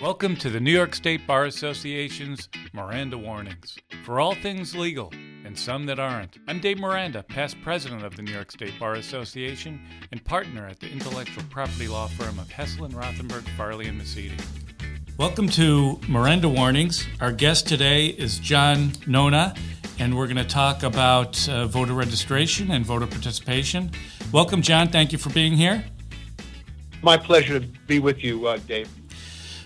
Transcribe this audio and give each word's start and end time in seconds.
Welcome 0.00 0.34
to 0.36 0.48
the 0.48 0.60
New 0.60 0.72
York 0.72 0.94
State 0.94 1.26
Bar 1.26 1.44
Association's 1.44 2.48
Miranda 2.72 3.18
Warnings 3.18 3.76
for 4.02 4.18
all 4.18 4.34
things 4.34 4.74
legal 4.74 5.12
and 5.44 5.58
some 5.58 5.84
that 5.84 5.98
aren't. 5.98 6.38
I'm 6.48 6.58
Dave 6.58 6.78
Miranda, 6.78 7.22
past 7.22 7.60
president 7.62 8.02
of 8.02 8.16
the 8.16 8.22
New 8.22 8.32
York 8.32 8.50
State 8.50 8.72
Bar 8.80 8.94
Association 8.94 9.78
and 10.10 10.24
partner 10.24 10.66
at 10.66 10.80
the 10.80 10.88
intellectual 10.88 11.44
property 11.50 11.86
law 11.86 12.06
firm 12.06 12.38
of 12.38 12.48
Heslin, 12.48 12.92
Rothenberg, 12.94 13.46
Farley, 13.58 13.88
and 13.88 14.00
Mesiti. 14.00 14.42
Welcome 15.18 15.50
to 15.50 16.00
Miranda 16.08 16.48
Warnings. 16.48 17.06
Our 17.20 17.30
guest 17.30 17.68
today 17.68 18.06
is 18.06 18.38
John 18.38 18.92
Nonna, 19.06 19.54
and 19.98 20.16
we're 20.16 20.28
going 20.28 20.38
to 20.38 20.44
talk 20.44 20.82
about 20.82 21.46
uh, 21.46 21.66
voter 21.66 21.92
registration 21.92 22.70
and 22.70 22.86
voter 22.86 23.06
participation. 23.06 23.90
Welcome, 24.32 24.62
John. 24.62 24.88
Thank 24.88 25.12
you 25.12 25.18
for 25.18 25.28
being 25.28 25.52
here. 25.52 25.84
My 27.02 27.18
pleasure 27.18 27.60
to 27.60 27.66
be 27.86 27.98
with 27.98 28.24
you, 28.24 28.46
uh, 28.46 28.56
Dave. 28.66 28.88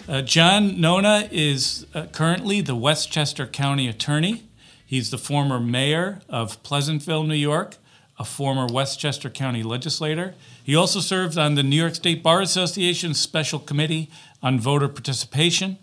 Uh, 0.07 0.21
John 0.21 0.81
Nonna 0.81 1.29
is 1.31 1.87
uh, 1.95 2.07
currently 2.13 2.61
the 2.61 2.75
Westchester 2.75 3.47
County 3.47 3.89
Attorney. 3.89 4.45
He's 4.85 5.11
the 5.11 5.17
former 5.17 5.59
mayor 5.59 6.21
of 6.29 6.63
Pleasantville, 6.63 7.25
New 7.25 7.35
York, 7.35 7.77
a 8.19 8.25
former 8.25 8.67
Westchester 8.67 9.31
County 9.31 9.63
legislator. 9.63 10.35
He 10.63 10.77
also 10.77 11.01
served 11.01 11.39
on 11.39 11.55
the 11.55 11.63
New 11.63 11.77
York 11.77 11.95
State 11.95 12.23
Bar 12.23 12.43
Association's 12.43 13.19
Special 13.19 13.59
Committee 13.59 14.11
on 14.43 14.61
Voter 14.61 14.89
Participation. 14.89 15.79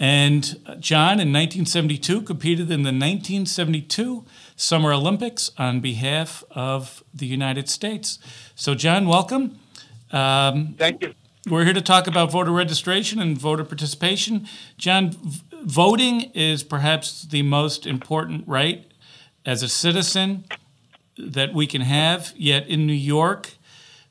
And 0.00 0.60
uh, 0.66 0.74
John, 0.76 1.20
in 1.20 1.32
1972, 1.32 2.22
competed 2.22 2.72
in 2.72 2.82
the 2.82 2.88
1972 2.88 4.24
Summer 4.56 4.92
Olympics 4.92 5.52
on 5.58 5.78
behalf 5.78 6.42
of 6.50 7.04
the 7.14 7.26
United 7.26 7.68
States. 7.68 8.18
So, 8.56 8.74
John, 8.74 9.06
welcome. 9.06 9.60
Um, 10.10 10.74
Thank 10.76 11.02
you. 11.02 11.14
We're 11.48 11.64
here 11.64 11.72
to 11.72 11.80
talk 11.80 12.06
about 12.06 12.30
voter 12.30 12.50
registration 12.50 13.18
and 13.18 13.36
voter 13.38 13.64
participation. 13.64 14.46
John, 14.76 15.12
v- 15.12 15.40
voting 15.62 16.30
is 16.34 16.62
perhaps 16.62 17.22
the 17.22 17.42
most 17.42 17.86
important 17.86 18.46
right 18.46 18.84
as 19.46 19.62
a 19.62 19.68
citizen 19.68 20.44
that 21.16 21.54
we 21.54 21.66
can 21.66 21.80
have. 21.80 22.34
Yet 22.36 22.68
in 22.68 22.86
New 22.86 22.92
York, 22.92 23.54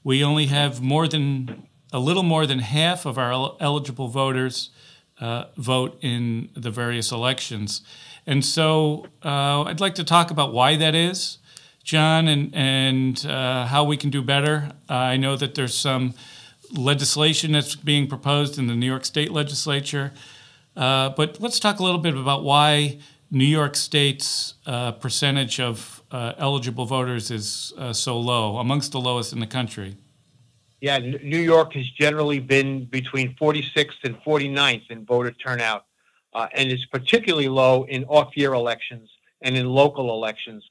we 0.04 0.24
only 0.24 0.48
have 0.48 0.82
more 0.82 1.08
than 1.08 1.68
a 1.94 2.00
little 2.00 2.24
more 2.24 2.48
than 2.48 2.60
half 2.60 3.06
of 3.06 3.20
our 3.20 3.32
el- 3.32 3.58
eligible 3.60 4.08
voters 4.08 4.72
uh, 5.20 5.46
vote 5.56 6.00
in 6.02 6.50
the 6.56 6.72
various 6.72 7.12
elections. 7.12 7.84
And 8.26 8.44
so 8.44 9.06
uh, 9.24 9.64
I'd 9.64 9.80
like 9.80 9.94
to 9.96 10.04
talk 10.04 10.32
about 10.32 10.52
why 10.52 10.78
that 10.78 10.96
is, 10.96 11.38
John, 11.84 12.28
and, 12.28 12.56
and 12.56 13.24
uh, 13.24 13.68
how 13.68 13.84
we 13.84 13.98
can 13.98 14.10
do 14.10 14.24
better. 14.24 14.72
I 14.90 15.16
know 15.18 15.36
that 15.36 15.54
there's 15.54 15.76
some 15.76 16.16
legislation 16.72 17.52
that's 17.52 17.76
being 17.76 18.08
proposed 18.08 18.58
in 18.58 18.68
the 18.68 18.76
New 18.76 18.86
York 18.86 19.06
State 19.06 19.32
legislature. 19.32 20.12
Uh, 20.76 21.10
but 21.10 21.40
let's 21.42 21.60
talk 21.60 21.80
a 21.80 21.84
little 21.84 22.00
bit 22.00 22.16
about 22.16 22.44
why 22.44 23.00
New 23.32 23.46
York 23.46 23.76
State's 23.76 24.56
uh, 24.66 24.92
percentage 24.94 25.60
of 25.60 26.04
uh, 26.12 26.34
eligible 26.38 26.86
voters 26.86 27.30
is 27.30 27.74
uh, 27.78 27.94
so 27.94 28.20
low, 28.20 28.58
amongst 28.58 28.92
the 28.92 29.00
lowest 29.00 29.34
in 29.34 29.40
the 29.40 29.48
country. 29.48 29.96
Yeah, 30.82 30.98
New 30.98 31.40
York 31.40 31.74
has 31.74 31.88
generally 31.90 32.40
been 32.40 32.86
between 32.86 33.36
46th 33.36 34.04
and 34.04 34.16
49th 34.24 34.90
in 34.90 35.06
voter 35.06 35.32
turnout, 35.32 35.86
uh, 36.34 36.48
and 36.54 36.72
is 36.72 36.86
particularly 36.86 37.50
low 37.50 37.84
in 37.84 38.06
off-year 38.06 38.54
elections 38.54 39.10
and 39.42 39.58
in 39.58 39.68
local 39.68 40.12
elections. 40.14 40.64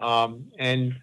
Um, 0.00 0.50
and 0.58 0.96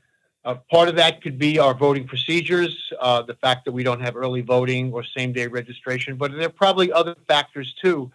uh, 0.49 0.55
part 0.71 0.89
of 0.89 0.95
that 0.95 1.21
could 1.21 1.37
be 1.37 1.59
our 1.59 1.75
voting 1.75 2.07
procedures, 2.07 2.91
uh, 2.99 3.21
the 3.21 3.35
fact 3.35 3.65
that 3.65 3.71
we 3.71 3.83
don't 3.83 4.01
have 4.01 4.15
early 4.15 4.41
voting 4.41 4.91
or 4.91 5.03
same 5.03 5.31
day 5.31 5.45
registration, 5.45 6.15
but 6.15 6.31
there 6.31 6.47
are 6.47 6.49
probably 6.49 6.91
other 6.91 7.15
factors 7.27 7.75
too, 7.79 8.11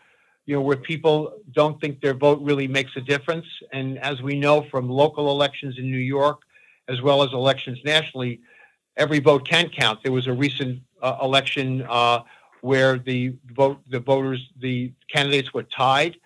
you 0.46 0.56
know, 0.56 0.60
where 0.60 0.76
people 0.76 1.34
don't 1.52 1.80
think 1.80 2.00
their 2.00 2.12
vote 2.12 2.40
really 2.42 2.66
makes 2.66 2.96
a 2.96 3.00
difference. 3.00 3.46
And 3.72 4.00
as 4.00 4.20
we 4.20 4.34
know 4.36 4.62
from 4.62 4.90
local 4.90 5.30
elections 5.30 5.78
in 5.78 5.88
New 5.88 6.06
York, 6.18 6.40
as 6.88 7.00
well 7.00 7.22
as 7.22 7.32
elections 7.32 7.78
nationally, 7.84 8.40
every 8.96 9.20
vote 9.20 9.46
can 9.46 9.68
count. 9.68 10.02
There 10.02 10.10
was 10.10 10.26
a 10.26 10.32
recent 10.32 10.82
uh, 11.00 11.18
election 11.22 11.86
uh, 11.88 12.22
where 12.62 12.98
the 12.98 13.34
vote, 13.54 13.78
the 13.88 14.00
voters, 14.00 14.50
the 14.58 14.92
candidates 15.08 15.54
were 15.54 15.62
tied 15.62 16.16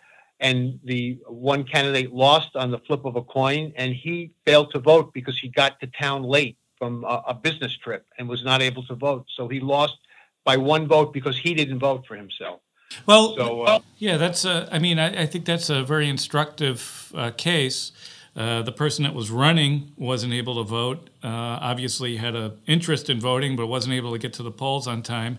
and 0.41 0.79
the 0.85 1.19
one 1.27 1.65
candidate 1.65 2.13
lost 2.13 2.55
on 2.55 2.71
the 2.71 2.79
flip 2.79 3.05
of 3.05 3.17
a 3.17 3.23
coin, 3.23 3.73
and 3.77 3.95
he 3.95 4.31
failed 4.47 4.71
to 4.73 4.79
vote 4.79 5.13
because 5.13 5.39
he 5.39 5.49
got 5.49 5.81
to 5.81 5.87
town 5.87 6.23
late 6.23 6.57
from 6.79 7.05
a, 7.05 7.25
a, 7.29 7.35
business 7.35 7.77
trip 7.77 8.07
and 8.19 8.29
was 8.29 8.45
not 8.45 8.63
able 8.63 8.85
to 8.85 8.95
vote. 8.95 9.27
So 9.35 9.49
he 9.49 9.59
lost 9.59 9.99
by 10.45 10.57
one 10.57 10.87
vote 10.87 11.13
because 11.13 11.37
he 11.37 11.55
didn't 11.55 11.81
vote 11.81 12.07
for 12.07 12.15
himself. 12.15 12.61
Well, 13.05 13.37
so, 13.37 13.63
uh, 13.63 13.81
yeah, 13.99 14.17
that's. 14.17 14.45
A, 14.45 14.69
I 14.71 14.79
mean, 14.79 14.99
I, 14.99 15.23
I, 15.23 15.27
think 15.27 15.45
that's 15.45 15.69
a 15.69 15.83
very 15.83 16.09
instructive 16.09 17.13
uh, 17.15 17.33
case. 17.33 17.93
Uh, 18.37 18.63
the 18.63 18.73
person 18.73 19.03
that 19.03 19.15
was 19.15 19.31
running 19.33 19.93
wasn't 19.97 20.33
able 20.33 20.55
to 20.55 20.63
vote. 20.63 21.11
Uh, 21.23 21.27
obviously, 21.61 22.17
had 22.17 22.37
an 22.37 22.53
interest 22.67 23.11
in 23.11 23.19
voting, 23.21 23.57
but 23.57 23.67
wasn't 23.67 23.93
able 23.93 24.13
to 24.13 24.19
get 24.19 24.33
to 24.35 24.43
the 24.43 24.53
polls 24.53 24.87
on 24.87 25.03
time 25.03 25.39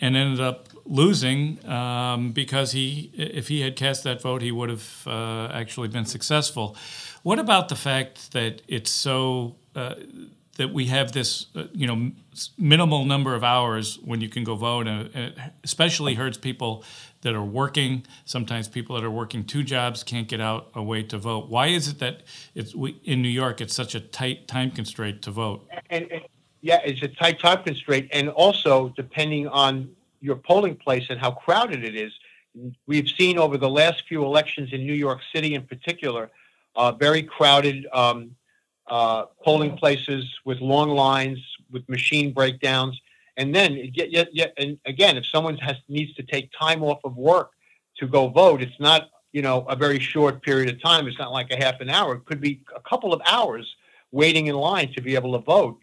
and 0.00 0.16
ended 0.16 0.40
up 0.40 0.68
losing 0.84 1.64
um, 1.68 2.32
because 2.32 2.72
he, 2.72 3.10
if 3.14 3.48
he 3.48 3.60
had 3.60 3.76
cast 3.76 4.04
that 4.04 4.20
vote, 4.22 4.42
he 4.42 4.50
would 4.50 4.70
have 4.70 5.02
uh, 5.06 5.48
actually 5.52 5.88
been 5.88 6.06
successful. 6.06 6.76
What 7.22 7.38
about 7.38 7.68
the 7.68 7.76
fact 7.76 8.32
that 8.32 8.62
it's 8.66 8.90
so 8.90 9.56
uh, 9.74 9.94
that 10.56 10.72
we 10.74 10.86
have 10.86 11.12
this, 11.12 11.46
uh, 11.56 11.64
you 11.72 11.86
know, 11.86 12.10
minimal 12.58 13.06
number 13.06 13.34
of 13.34 13.42
hours 13.42 13.98
when 14.04 14.20
you 14.20 14.28
can 14.28 14.44
go 14.44 14.54
vote, 14.56 14.86
and 14.86 15.14
it 15.14 15.38
especially 15.64 16.14
hurts 16.14 16.36
people 16.36 16.84
that 17.22 17.34
are 17.34 17.44
working. 17.44 18.04
Sometimes 18.24 18.68
people 18.68 18.96
that 18.96 19.04
are 19.04 19.10
working 19.10 19.44
two 19.44 19.62
jobs 19.62 20.02
can't 20.02 20.28
get 20.28 20.40
out 20.40 20.70
a 20.74 20.82
way 20.82 21.02
to 21.04 21.16
vote. 21.16 21.48
Why 21.48 21.68
is 21.68 21.88
it 21.88 21.98
that 22.00 22.22
it's 22.54 22.74
we, 22.74 23.00
in 23.04 23.22
New 23.22 23.28
York 23.28 23.62
it's 23.62 23.74
such 23.74 23.94
a 23.94 24.00
tight 24.00 24.48
time 24.48 24.70
constraint 24.70 25.22
to 25.22 25.30
vote? 25.30 25.66
And, 25.88 26.12
and 26.12 26.22
yeah, 26.60 26.80
it's 26.84 27.02
a 27.02 27.08
tight 27.08 27.38
time 27.38 27.62
constraint, 27.62 28.08
and 28.12 28.28
also 28.28 28.90
depending 28.90 29.48
on 29.48 29.90
your 30.20 30.36
polling 30.36 30.76
place 30.76 31.06
and 31.08 31.18
how 31.18 31.30
crowded 31.30 31.84
it 31.84 31.96
is. 31.96 32.12
We've 32.86 33.08
seen 33.08 33.38
over 33.38 33.56
the 33.56 33.70
last 33.70 34.04
few 34.08 34.24
elections 34.24 34.72
in 34.72 34.84
New 34.84 34.94
York 34.94 35.20
City, 35.34 35.54
in 35.54 35.62
particular, 35.62 36.30
uh, 36.76 36.92
very 36.92 37.22
crowded 37.22 37.86
um, 37.92 38.34
uh, 38.88 39.26
polling 39.44 39.76
places 39.76 40.24
with 40.44 40.60
long 40.60 40.90
lines, 40.90 41.38
with 41.70 41.88
machine 41.88 42.32
breakdowns, 42.32 43.00
and 43.36 43.54
then 43.54 43.76
yet, 43.94 44.10
yet, 44.10 44.28
yet, 44.32 44.52
and 44.58 44.78
again, 44.84 45.16
if 45.16 45.24
someone 45.26 45.56
has 45.58 45.76
needs 45.88 46.12
to 46.14 46.22
take 46.22 46.50
time 46.58 46.82
off 46.82 46.98
of 47.04 47.16
work 47.16 47.52
to 47.98 48.06
go 48.06 48.28
vote, 48.28 48.60
it's 48.60 48.80
not 48.80 49.10
you 49.32 49.40
know 49.40 49.64
a 49.68 49.76
very 49.76 49.98
short 49.98 50.42
period 50.42 50.68
of 50.68 50.82
time. 50.82 51.06
It's 51.06 51.18
not 51.18 51.32
like 51.32 51.50
a 51.50 51.56
half 51.56 51.80
an 51.80 51.88
hour. 51.88 52.16
It 52.16 52.24
could 52.26 52.40
be 52.40 52.60
a 52.74 52.80
couple 52.80 53.14
of 53.14 53.22
hours 53.26 53.76
waiting 54.12 54.48
in 54.48 54.56
line 54.56 54.92
to 54.92 55.00
be 55.00 55.14
able 55.14 55.32
to 55.32 55.38
vote 55.38 55.80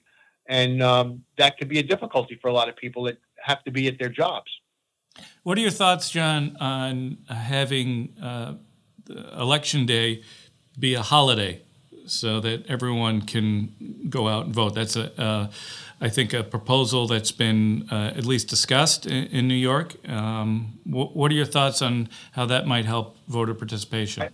and 0.47 0.81
um, 0.81 1.23
that 1.37 1.57
could 1.57 1.67
be 1.67 1.79
a 1.79 1.83
difficulty 1.83 2.37
for 2.41 2.47
a 2.47 2.53
lot 2.53 2.69
of 2.69 2.75
people 2.75 3.03
that 3.03 3.17
have 3.43 3.63
to 3.63 3.71
be 3.71 3.87
at 3.87 3.99
their 3.99 4.09
jobs. 4.09 4.49
What 5.43 5.57
are 5.57 5.61
your 5.61 5.71
thoughts, 5.71 6.09
John, 6.09 6.57
on 6.59 7.17
having 7.29 8.15
uh, 8.21 8.55
election 9.37 9.85
day 9.85 10.23
be 10.77 10.93
a 10.93 11.01
holiday 11.01 11.61
so 12.05 12.39
that 12.39 12.65
everyone 12.67 13.21
can 13.21 14.07
go 14.09 14.27
out 14.27 14.45
and 14.45 14.53
vote? 14.53 14.75
That's 14.75 14.95
a, 14.95 15.19
uh, 15.19 15.47
I 15.99 16.09
think, 16.09 16.33
a 16.33 16.43
proposal 16.43 17.07
that's 17.07 17.31
been 17.31 17.87
uh, 17.91 18.13
at 18.15 18.25
least 18.25 18.47
discussed 18.47 19.05
in, 19.05 19.25
in 19.27 19.47
New 19.47 19.55
York. 19.55 19.95
Um, 20.07 20.79
wh- 20.83 21.15
what 21.15 21.31
are 21.31 21.35
your 21.35 21.45
thoughts 21.45 21.81
on 21.81 22.09
how 22.33 22.45
that 22.45 22.67
might 22.67 22.85
help 22.85 23.17
voter 23.27 23.53
participation? 23.53 24.23
I, 24.23 24.29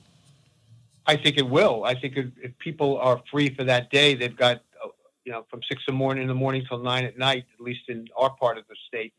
I 1.05 1.15
think 1.17 1.37
it 1.37 1.47
will. 1.47 1.83
I 1.85 1.95
think 1.95 2.17
if, 2.17 2.27
if 2.41 2.57
people 2.59 2.97
are 2.97 3.21
free 3.31 3.53
for 3.53 3.63
that 3.63 3.89
day, 3.89 4.15
they've 4.15 4.35
got 4.35 4.61
you 5.25 5.31
know, 5.31 5.45
from 5.49 5.61
six 5.67 5.81
in 5.87 5.93
the 5.93 5.97
morning 5.97 6.23
in 6.23 6.27
the 6.27 6.35
morning 6.35 6.65
till 6.67 6.79
nine 6.79 7.05
at 7.05 7.17
night, 7.17 7.45
at 7.53 7.63
least 7.63 7.81
in 7.87 8.07
our 8.17 8.31
part 8.35 8.57
of 8.57 8.65
the 8.67 8.75
state, 8.87 9.13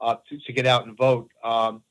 uh, 0.00 0.16
to, 0.28 0.38
to, 0.38 0.52
get 0.52 0.66
out 0.66 0.86
and 0.86 0.96
vote. 0.96 1.30
Um, 1.42 1.82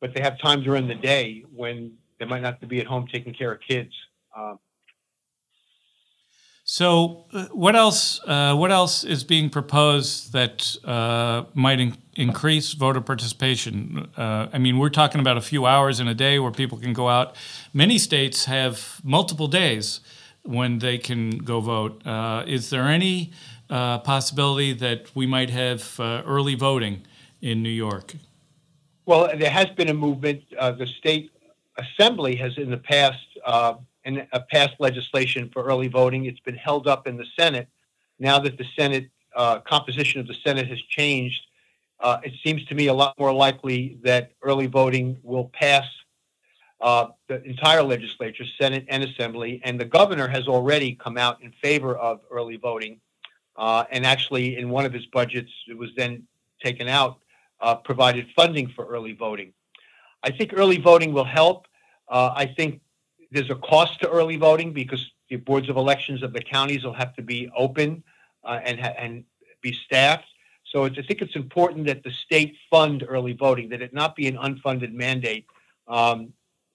but 0.00 0.14
they 0.14 0.20
have 0.20 0.38
time 0.40 0.62
during 0.62 0.88
the 0.88 0.94
day 0.94 1.44
when 1.54 1.92
they 2.18 2.26
might 2.26 2.42
not 2.42 2.66
be 2.68 2.80
at 2.80 2.86
home 2.86 3.06
taking 3.10 3.34
care 3.34 3.52
of 3.52 3.60
kids. 3.60 3.92
Um, 4.36 4.58
so, 6.64 7.26
uh, 7.32 7.46
what 7.46 7.74
else? 7.74 8.20
Uh, 8.24 8.54
what 8.54 8.70
else 8.70 9.02
is 9.02 9.24
being 9.24 9.50
proposed 9.50 10.32
that 10.32 10.76
uh, 10.84 11.44
might 11.54 11.80
in- 11.80 11.96
increase 12.14 12.72
voter 12.72 13.00
participation? 13.00 14.08
Uh, 14.16 14.46
I 14.52 14.58
mean, 14.58 14.78
we're 14.78 14.88
talking 14.88 15.20
about 15.20 15.36
a 15.36 15.40
few 15.40 15.66
hours 15.66 15.98
in 15.98 16.06
a 16.06 16.14
day 16.14 16.38
where 16.38 16.52
people 16.52 16.78
can 16.78 16.92
go 16.92 17.08
out. 17.08 17.34
Many 17.74 17.98
states 17.98 18.44
have 18.44 19.00
multiple 19.02 19.48
days 19.48 20.00
when 20.42 20.78
they 20.78 20.98
can 20.98 21.38
go 21.38 21.60
vote. 21.60 22.04
Uh, 22.06 22.44
is 22.46 22.70
there 22.70 22.84
any 22.84 23.32
uh, 23.70 23.98
possibility 23.98 24.72
that 24.72 25.14
we 25.14 25.26
might 25.26 25.50
have 25.50 25.98
uh, 25.98 26.22
early 26.26 26.54
voting 26.54 27.02
in 27.40 27.62
New 27.62 27.70
York? 27.70 28.14
Well, 29.06 29.30
there 29.36 29.50
has 29.50 29.66
been 29.70 29.88
a 29.88 29.94
movement. 29.94 30.42
Uh, 30.58 30.72
the 30.72 30.86
state 30.86 31.30
assembly 31.76 32.36
has, 32.36 32.56
in 32.58 32.70
the 32.70 32.76
past, 32.76 33.24
uh, 33.44 33.74
in, 34.04 34.26
passed 34.50 34.74
legislation 34.78 35.48
for 35.52 35.64
early 35.64 35.88
voting. 35.88 36.26
It's 36.26 36.40
been 36.40 36.56
held 36.56 36.86
up 36.86 37.06
in 37.06 37.16
the 37.16 37.26
Senate. 37.38 37.68
Now 38.18 38.38
that 38.40 38.58
the 38.58 38.66
Senate 38.76 39.10
uh, 39.34 39.60
composition 39.60 40.20
of 40.20 40.26
the 40.26 40.36
Senate 40.44 40.68
has 40.68 40.80
changed, 40.82 41.40
it 42.24 42.32
seems 42.44 42.64
to 42.66 42.74
me 42.74 42.88
a 42.88 42.94
lot 42.94 43.18
more 43.18 43.32
likely 43.32 43.98
that 44.02 44.32
early 44.42 44.66
voting 44.66 45.16
will 45.22 45.50
pass 45.52 45.84
uh, 46.82 47.06
the 47.28 47.42
entire 47.44 47.82
legislature, 47.82 48.44
Senate 48.60 48.84
and 48.88 49.04
Assembly, 49.04 49.60
and 49.64 49.80
the 49.80 49.84
governor 49.84 50.26
has 50.26 50.48
already 50.48 50.94
come 50.96 51.16
out 51.16 51.40
in 51.40 51.52
favor 51.62 51.96
of 51.96 52.20
early 52.30 52.56
voting. 52.56 53.00
Uh, 53.56 53.84
and 53.92 54.04
actually, 54.04 54.56
in 54.56 54.68
one 54.68 54.84
of 54.84 54.92
his 54.92 55.06
budgets, 55.06 55.52
it 55.68 55.78
was 55.78 55.90
then 55.96 56.26
taken 56.62 56.88
out, 56.88 57.20
uh, 57.60 57.76
provided 57.76 58.26
funding 58.34 58.66
for 58.68 58.84
early 58.86 59.12
voting. 59.12 59.52
I 60.24 60.32
think 60.32 60.52
early 60.54 60.78
voting 60.78 61.12
will 61.12 61.24
help. 61.24 61.68
Uh, 62.08 62.32
I 62.34 62.46
think 62.46 62.80
there's 63.30 63.50
a 63.50 63.56
cost 63.56 64.00
to 64.00 64.10
early 64.10 64.36
voting 64.36 64.72
because 64.72 65.12
the 65.28 65.36
boards 65.36 65.68
of 65.68 65.76
elections 65.76 66.22
of 66.22 66.32
the 66.32 66.42
counties 66.42 66.82
will 66.84 66.92
have 66.94 67.14
to 67.14 67.22
be 67.22 67.48
open 67.56 68.02
uh, 68.44 68.58
and 68.64 68.80
and 68.80 69.24
be 69.60 69.72
staffed. 69.72 70.26
So 70.64 70.84
I 70.86 70.90
think 70.90 71.22
it's 71.22 71.36
important 71.36 71.86
that 71.86 72.02
the 72.02 72.10
state 72.10 72.56
fund 72.70 73.04
early 73.06 73.34
voting, 73.34 73.68
that 73.68 73.82
it 73.82 73.92
not 73.94 74.16
be 74.16 74.26
an 74.26 74.36
unfunded 74.36 74.92
mandate 74.92 75.46
um, 75.86 76.32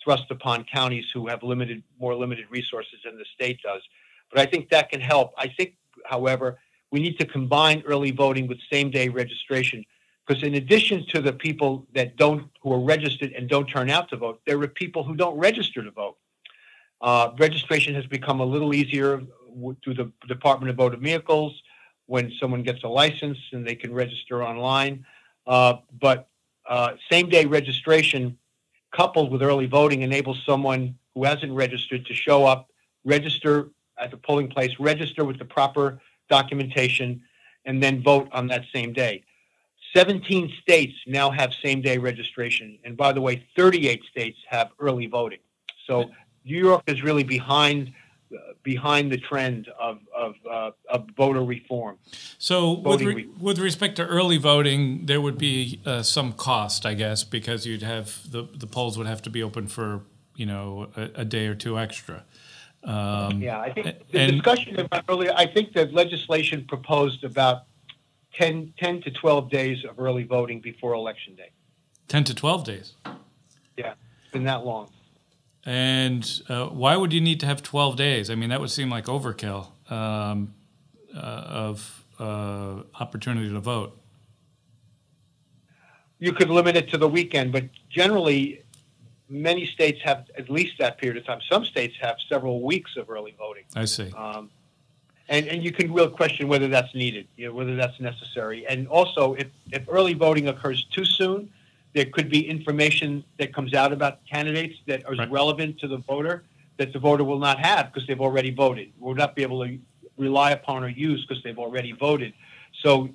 thrust 0.07 0.31
upon 0.31 0.63
counties 0.63 1.04
who 1.13 1.27
have 1.27 1.44
limited, 1.44 1.83
more 2.00 2.15
limited 2.15 2.45
resources 2.50 2.98
than 3.04 3.18
the 3.18 3.25
state 3.36 3.59
does. 3.62 3.81
But 4.31 4.39
I 4.39 4.45
think 4.45 4.69
that 4.69 4.89
can 4.89 5.01
help. 5.01 5.33
I 5.38 5.50
think, 5.50 5.75
however, 6.06 6.59
we 6.92 7.01
need 7.01 7.19
to 7.19 7.25
combine 7.25 7.83
early 7.86 8.12
voting 8.12 8.48
with 8.48 8.57
same-day 8.71 9.09
registration 9.09 9.83
because 10.25 10.44
in 10.44 10.56
addition 10.56 11.06
to 11.07 11.19
the 11.19 11.33
people 11.33 11.86
that 11.94 12.15
don't 12.15 12.50
who 12.62 12.71
are 12.71 12.80
registered 12.80 13.33
and 13.33 13.50
don't 13.50 13.65
turn 13.65 13.89
out 13.89 14.07
to 14.12 14.15
vote, 14.15 14.39
there 14.48 14.57
are 14.62 14.68
people 14.69 15.04
who 15.04 15.13
don't 15.13 15.38
register 15.38 15.83
to 15.83 15.92
vote. 15.92 16.15
Uh, 17.01 17.31
registration 17.38 17.94
has 17.94 18.06
become 18.06 18.39
a 18.39 18.45
little 18.45 18.74
easier 18.74 19.21
through 19.83 19.94
the 19.94 20.10
Department 20.30 20.69
of 20.69 20.77
Motor 20.77 20.95
Vehicles 20.95 21.62
when 22.06 22.31
someone 22.39 22.63
gets 22.63 22.81
a 22.83 22.88
license 22.88 23.38
and 23.51 23.68
they 23.68 23.75
can 23.75 23.94
register 23.94 24.42
online. 24.42 25.06
Uh, 25.45 25.74
but 26.00 26.30
uh, 26.65 26.94
same 27.12 27.27
day 27.27 27.44
registration 27.44 28.38
coupled 28.98 29.32
with 29.32 29.44
early 29.44 29.68
voting 29.68 30.02
enables 30.02 30.42
someone 30.44 30.98
who 31.14 31.24
hasn't 31.24 31.54
registered 31.54 32.04
to 32.08 32.14
show 32.16 32.46
up, 32.46 32.68
register 33.06 33.70
at 34.00 34.10
the 34.10 34.18
polling 34.18 34.50
place, 34.50 34.72
register 34.80 35.24
with 35.24 35.38
the 35.38 35.46
proper 35.46 36.02
documentation, 36.30 37.22
and 37.66 37.82
then 37.82 38.02
vote 38.02 38.28
on 38.32 38.48
that 38.48 38.64
same 38.74 38.92
day. 38.92 39.24
17 39.96 40.52
states 40.62 40.96
now 41.06 41.30
have 41.30 41.54
same 41.64 41.80
day 41.82 41.98
registration. 42.00 42.78
And 42.84 42.98
by 42.98 43.14
the 43.14 43.22
way, 43.22 43.46
38 43.56 44.04
states 44.10 44.40
have 44.48 44.72
early 44.80 45.06
voting. 45.06 45.40
So 45.86 46.10
New 46.44 46.58
York 46.58 46.82
is 46.88 47.04
really 47.04 47.24
behind 47.24 47.94
behind 48.63 49.12
the 49.12 49.18
trend 49.18 49.69
of 49.79 50.00
of, 50.15 50.35
uh, 50.50 50.71
of 50.89 51.07
voter 51.15 51.44
reform. 51.44 51.97
So, 52.38 52.74
with, 52.74 53.01
re- 53.01 53.15
re- 53.15 53.29
with 53.39 53.59
respect 53.59 53.95
to 53.97 54.06
early 54.06 54.38
voting, 54.38 55.06
there 55.06 55.21
would 55.21 55.38
be 55.38 55.79
uh, 55.85 56.03
some 56.03 56.33
cost, 56.33 56.85
I 56.85 56.94
guess, 56.94 57.24
because 57.24 57.65
you'd 57.65 57.83
have 57.83 58.29
the 58.29 58.47
the 58.53 58.68
polls 58.68 58.97
would 58.97 59.07
have 59.07 59.21
to 59.24 59.29
be 59.29 59.41
open 59.44 59.68
for 59.68 60.01
you 60.35 60.45
know 60.45 60.89
a, 60.95 61.21
a 61.21 61.25
day 61.25 61.47
or 61.47 61.56
two 61.56 61.77
extra. 61.79 62.24
Um, 62.83 63.41
yeah, 63.41 63.59
I 63.59 63.71
think 63.74 63.85
the 64.12 64.19
and, 64.19 64.31
discussion 64.33 64.79
about 64.79 65.06
earlier. 65.09 65.33
I 65.35 65.45
think 65.45 65.74
the 65.74 65.88
legislation 65.88 66.65
proposed 66.68 67.24
about 67.24 67.63
10, 68.33 68.74
10 68.77 69.01
to 69.01 69.12
twelve 69.12 69.50
days 69.50 69.83
of 69.83 70.00
early 70.00 70.24
voting 70.24 70.62
before 70.62 70.94
election 70.94 71.35
day. 71.35 71.50
Ten 72.07 72.24
to 72.24 72.33
twelve 72.33 72.63
days. 72.63 72.94
Yeah, 73.75 73.94
it's 74.24 74.31
been 74.31 74.45
that 74.45 74.65
long. 74.65 74.89
And 75.68 76.42
uh, 76.48 76.68
why 76.68 76.96
would 76.96 77.12
you 77.12 77.19
need 77.19 77.42
to 77.42 77.46
have 77.46 77.62
12 77.62 77.98
days? 77.98 78.30
I 78.30 78.36
mean, 78.36 78.50
that 78.52 78.62
would 78.62 78.72
seem 78.72 78.90
like 78.90 79.06
overkill 79.06 79.68
um, 79.92 80.54
uh, 81.14 81.19
of 81.19 82.06
uh, 82.18 82.84
opportunity 82.98 83.50
to 83.50 83.60
vote. 83.60 84.00
You 86.19 86.31
could 86.31 86.50
limit 86.50 86.78
it 86.78 86.90
to 86.92 86.98
the 86.98 87.10
weekend, 87.10 87.52
but 87.52 87.66
generally, 87.90 88.64
many 89.28 89.66
states 89.66 90.00
have 90.04 90.31
at 90.38 90.50
least 90.50 90.80
that 90.80 91.00
period 91.00 91.18
of 91.18 91.25
time. 91.25 91.42
Some 91.50 91.66
states 91.66 91.96
have 92.00 92.16
several 92.30 92.62
weeks 92.62 92.96
of 92.96 93.10
early 93.10 93.36
voting. 93.38 93.66
I 93.75 93.84
see. 93.84 94.10
Um, 94.13 94.50
and, 95.28 95.48
and 95.48 95.62
you 95.62 95.74
can 95.74 95.94
really 95.94 96.12
question 96.12 96.48
whether 96.48 96.70
that's 96.70 96.96
needed, 96.96 97.28
you 97.36 97.48
know, 97.48 97.54
whether 97.54 97.75
that's 97.75 98.00
necessary. 98.00 98.66
And 98.66 98.88
also, 98.88 99.34
if, 99.34 99.48
if 99.74 99.84
early 99.90 100.13
voting 100.13 100.48
occurs 100.48 100.86
too 100.86 101.04
soon, 101.04 101.52
there 101.98 102.06
could 102.06 102.30
be 102.30 102.48
information 102.48 103.24
that 103.40 103.52
comes 103.56 103.74
out 103.74 103.92
about 103.92 104.20
candidates 104.32 104.76
that 104.86 105.00
is 105.12 105.18
right. 105.18 105.32
relevant 105.32 105.80
to 105.80 105.88
the 105.88 105.98
voter 105.98 106.44
that 106.78 106.94
the 106.94 107.00
voter 107.00 107.24
will 107.24 107.40
not 107.40 107.58
have 107.58 107.92
because 107.92 108.08
they've 108.08 108.22
already 108.22 108.52
voted, 108.52 108.94
will 109.00 109.16
not 109.16 109.36
be 109.36 109.42
able 109.42 109.66
to 109.66 109.80
rely 110.16 110.52
upon 110.52 110.84
or 110.84 110.90
use 110.90 111.26
because 111.26 111.44
they've 111.44 111.58
already 111.58 111.94
voted. 111.94 112.34
So 112.84 113.10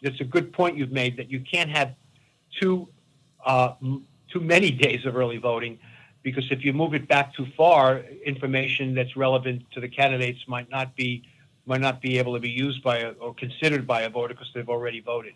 it's 0.00 0.18
a 0.22 0.24
good 0.24 0.50
point 0.50 0.78
you've 0.78 0.92
made 0.92 1.18
that 1.18 1.30
you 1.30 1.40
can't 1.40 1.68
have 1.68 1.94
too 2.58 2.88
uh, 3.44 3.74
too 4.32 4.40
many 4.40 4.70
days 4.86 5.04
of 5.04 5.14
early 5.14 5.36
voting 5.36 5.78
because 6.22 6.44
if 6.50 6.64
you 6.64 6.72
move 6.72 6.94
it 6.94 7.06
back 7.06 7.34
too 7.34 7.46
far, 7.54 7.98
information 8.24 8.94
that's 8.94 9.14
relevant 9.14 9.70
to 9.72 9.80
the 9.80 9.88
candidates 9.88 10.40
might 10.48 10.70
not 10.70 10.96
be 10.96 11.22
might 11.66 11.80
not 11.80 12.00
be 12.00 12.18
able 12.18 12.34
to 12.34 12.40
be 12.40 12.48
used 12.48 12.82
by 12.82 12.98
a, 12.98 13.10
or 13.10 13.34
considered 13.34 13.86
by 13.86 14.02
a 14.02 14.08
voter 14.08 14.34
because 14.34 14.50
they've 14.54 14.68
already 14.68 15.00
voted. 15.00 15.34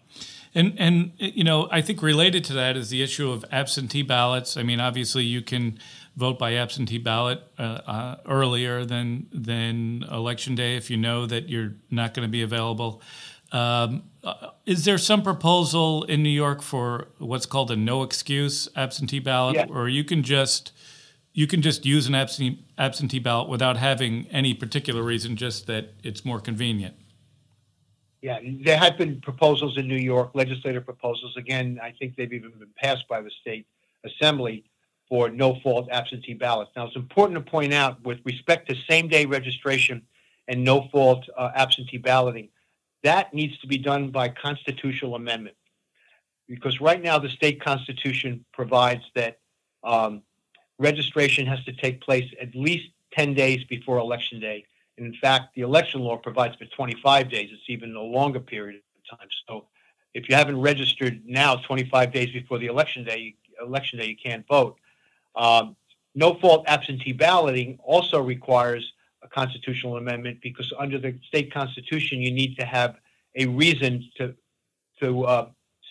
And 0.55 0.75
and 0.79 1.13
you 1.19 1.45
know, 1.45 1.69
I 1.71 1.83
think 1.83 2.03
related 2.03 2.45
to 2.45 2.53
that 2.55 2.77
is 2.77 2.91
the 2.91 3.03
issue 3.03 3.31
of 3.31 3.45
absentee 3.51 4.03
ballots. 4.03 4.57
I 4.57 4.63
mean, 4.63 4.81
obviously, 4.81 5.25
you 5.25 5.43
can 5.43 5.79
vote 6.17 6.39
by 6.39 6.55
absentee 6.55 6.99
ballot 6.99 7.43
uh, 7.59 7.63
uh, 7.63 8.17
earlier 8.27 8.85
than 8.85 9.27
than 9.33 10.05
election 10.11 10.55
day 10.55 10.77
if 10.77 10.91
you 10.91 10.97
know 10.97 11.27
that 11.27 11.49
you're 11.49 11.75
not 11.91 12.15
going 12.15 12.27
to 12.27 12.31
be 12.31 12.43
available. 12.43 13.03
Um, 13.53 14.05
uh, 14.23 14.51
is 14.65 14.85
there 14.85 14.99
some 14.99 15.23
proposal 15.23 16.05
in 16.05 16.23
New 16.23 16.29
York 16.31 16.63
for 16.63 17.09
what's 17.19 17.47
called 17.47 17.71
a 17.73 17.77
no 17.77 18.05
excuse 18.05 18.69
absentee 18.77 19.19
ballot, 19.19 19.57
yeah. 19.57 19.67
or 19.69 19.89
you 19.89 20.05
can 20.05 20.23
just 20.23 20.73
you 21.33 21.47
can 21.47 21.63
just 21.63 21.87
use 21.87 22.07
an 22.07 22.15
absentee, 22.15 22.65
absentee 22.77 23.19
ballot 23.19 23.49
without 23.49 23.77
having 23.77 24.27
any 24.31 24.55
particular 24.55 25.03
reason, 25.03 25.37
just 25.37 25.67
that 25.67 25.95
it's 26.03 26.25
more 26.25 26.41
convenient. 26.41 26.97
Yeah, 28.23 28.39
there 28.43 28.77
have 28.77 28.99
been 28.99 29.21
proposals 29.21 29.79
in 29.79 29.89
New 29.89 29.97
York, 29.97 30.33
legislative 30.35 30.85
proposals. 30.85 31.37
Again, 31.37 31.81
I 31.83 31.93
think 31.99 32.17
they've 32.17 32.33
even 32.33 32.51
been 32.59 32.69
passed 32.77 33.09
by 33.09 33.23
the 33.23 33.31
state 33.41 33.67
assembly 34.05 34.65
for 35.09 35.31
no 35.31 35.59
fault 35.61 35.89
absentee 35.91 36.35
ballots. 36.35 36.71
Now, 36.77 36.87
it's 36.87 36.97
important 36.97 37.45
to 37.45 37.51
point 37.51 37.73
out 37.73 38.03
with 38.05 38.19
respect 38.25 38.69
to 38.69 38.77
same 38.89 39.09
day 39.09 39.25
registration 39.25 40.03
and 40.49 40.63
no 40.63 40.89
fault 40.93 41.25
uh, 41.37 41.51
absentee 41.55 41.97
balloting, 41.97 42.49
that 43.03 43.33
needs 43.33 43.59
to 43.61 43.67
be 43.67 43.79
done 43.79 44.11
by 44.11 44.29
constitutional 44.29 45.15
amendment. 45.15 45.57
Because 46.49 46.81
right 46.81 47.03
now, 47.03 47.19
the 47.19 47.29
state 47.29 47.63
constitution 47.63 48.45
provides 48.53 49.03
that 49.15 49.39
um, 49.83 50.23
registration 50.81 51.47
has 51.47 51.63
to 51.65 51.73
take 51.73 52.01
place 52.01 52.29
at 52.41 52.55
least 52.55 52.89
10 53.13 53.35
days 53.35 53.63
before 53.65 53.99
election 53.99 54.41
day. 54.41 54.65
And 54.97 55.07
in 55.07 55.15
fact, 55.21 55.55
the 55.55 55.63
election 55.63 56.01
law 56.01 56.17
provides 56.17 56.57
for 56.57 56.65
25 56.65 57.31
days. 57.31 57.51
It's 57.53 57.63
even 57.69 57.95
a 57.95 58.01
longer 58.03 58.41
period 58.41 58.77
of 58.77 59.19
time. 59.19 59.29
So 59.47 59.67
if 60.15 60.29
you 60.29 60.35
haven't 60.35 60.61
registered 60.61 61.23
now 61.27 61.57
25 61.57 62.13
days 62.13 62.33
before 62.33 62.59
the 62.59 62.67
election 62.67 63.05
day, 63.05 63.37
election 63.63 63.99
day, 63.99 64.07
you 64.07 64.17
can't 64.17 64.47
vote. 64.49 64.77
Um, 65.37 65.77
no 66.15 66.35
fault 66.35 66.65
absentee 66.67 67.13
balloting 67.13 67.79
also 67.85 68.21
requires 68.21 68.93
a 69.23 69.29
constitutional 69.29 69.97
amendment 69.97 70.39
because 70.43 70.73
under 70.79 70.99
the 70.99 71.15
state 71.29 71.53
constitution, 71.53 72.21
you 72.21 72.33
need 72.33 72.57
to 72.59 72.65
have 72.65 72.97
a 73.37 73.47
reason 73.47 74.09
to 74.17 74.35
to 75.01 75.25
uh, 75.25 75.49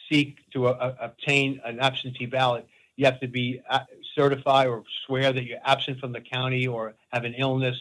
seek 0.10 0.38
to 0.51 0.67
uh, 0.67 0.96
obtain 1.00 1.62
an 1.63 1.79
absentee 1.79 2.25
ballot. 2.25 2.67
You 2.96 3.05
have 3.05 3.19
to 3.22 3.27
be 3.27 3.62
uh, 3.69 3.79
certify 4.19 4.65
or 4.67 4.83
swear 5.05 5.31
that 5.31 5.45
you're 5.45 5.63
absent 5.63 5.97
from 6.01 6.11
the 6.11 6.19
county 6.19 6.67
or 6.67 6.93
have 7.13 7.23
an 7.23 7.35
illness 7.35 7.79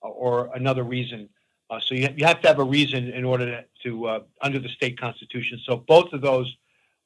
or 0.00 0.50
another 0.54 0.82
reason. 0.82 1.28
Uh, 1.70 1.78
so 1.86 1.94
you, 1.94 2.08
you 2.16 2.24
have 2.26 2.40
to 2.40 2.48
have 2.48 2.58
a 2.58 2.64
reason 2.78 3.02
in 3.10 3.24
order 3.24 3.46
to, 3.46 3.64
to 3.84 4.06
uh, 4.06 4.20
under 4.40 4.58
the 4.58 4.68
state 4.68 4.98
constitution. 4.98 5.60
So 5.64 5.76
both 5.76 6.12
of 6.12 6.20
those 6.20 6.48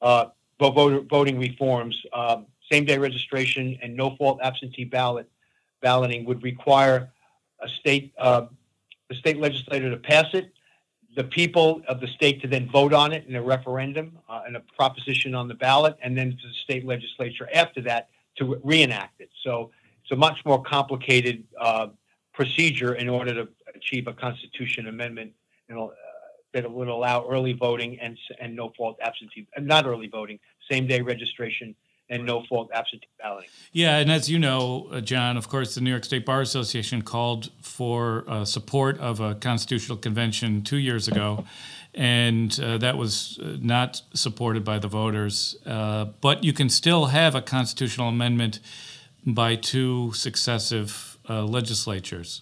uh, 0.01 0.25
voter, 0.59 1.01
voting 1.01 1.37
reforms, 1.39 1.95
um, 2.13 2.47
same 2.71 2.85
day 2.85 2.97
registration 2.97 3.77
and 3.83 3.95
no 3.95 4.15
fault 4.15 4.39
absentee 4.41 4.85
ballot 4.85 5.29
balloting 5.81 6.25
would 6.25 6.41
require 6.43 7.11
a 7.59 7.69
state 7.79 8.13
uh, 8.17 8.45
the 9.09 9.15
state 9.15 9.39
legislature 9.39 9.89
to 9.89 9.97
pass 9.97 10.27
it, 10.33 10.53
the 11.17 11.23
people 11.23 11.81
of 11.87 11.99
the 11.99 12.07
state 12.07 12.41
to 12.41 12.47
then 12.47 12.69
vote 12.71 12.93
on 12.93 13.11
it 13.11 13.25
in 13.27 13.35
a 13.35 13.41
referendum 13.41 14.17
uh, 14.29 14.43
and 14.47 14.55
a 14.55 14.61
proposition 14.77 15.35
on 15.35 15.49
the 15.49 15.53
ballot, 15.53 15.97
and 16.01 16.17
then 16.17 16.31
to 16.31 16.47
the 16.47 16.53
state 16.63 16.85
legislature 16.85 17.49
after 17.53 17.81
that 17.81 18.09
to 18.41 18.59
reenact 18.63 19.21
it. 19.21 19.29
So 19.43 19.71
it's 20.03 20.11
a 20.11 20.15
much 20.15 20.39
more 20.45 20.61
complicated 20.61 21.43
uh, 21.59 21.87
procedure 22.33 22.95
in 22.95 23.07
order 23.07 23.33
to 23.33 23.47
achieve 23.75 24.07
a 24.07 24.13
constitution 24.13 24.87
amendment 24.87 25.31
uh, 25.71 25.87
that 26.53 26.69
would 26.69 26.87
allow 26.87 27.27
early 27.29 27.53
voting 27.53 27.99
and 27.99 28.17
and 28.39 28.55
no 28.55 28.73
fault 28.77 28.97
absentee, 29.01 29.47
not 29.59 29.85
early 29.85 30.07
voting, 30.07 30.39
same 30.69 30.87
day 30.87 31.01
registration 31.01 31.75
and 32.09 32.25
no 32.25 32.43
fault 32.49 32.69
absentee 32.73 33.07
balloting. 33.21 33.49
Yeah, 33.71 33.97
and 33.97 34.11
as 34.11 34.29
you 34.29 34.37
know, 34.37 34.87
uh, 34.91 34.99
John, 34.99 35.37
of 35.37 35.47
course, 35.47 35.75
the 35.75 35.81
New 35.81 35.89
York 35.89 36.03
State 36.03 36.25
Bar 36.25 36.41
Association 36.41 37.03
called 37.03 37.51
for 37.61 38.25
uh, 38.27 38.43
support 38.43 38.99
of 38.99 39.21
a 39.21 39.35
constitutional 39.35 39.97
convention 39.97 40.61
two 40.61 40.77
years 40.77 41.07
ago, 41.07 41.45
and 41.93 42.57
uh, 42.59 42.77
that 42.77 42.97
was 42.97 43.39
uh, 43.41 43.57
not 43.59 44.01
supported 44.13 44.63
by 44.63 44.79
the 44.79 44.87
voters. 44.87 45.57
Uh, 45.65 46.05
but 46.21 46.43
you 46.43 46.53
can 46.53 46.69
still 46.69 47.07
have 47.07 47.35
a 47.35 47.41
constitutional 47.41 48.07
amendment 48.07 48.59
by 49.25 49.55
two 49.55 50.11
successive 50.13 51.17
uh, 51.29 51.43
legislatures. 51.43 52.41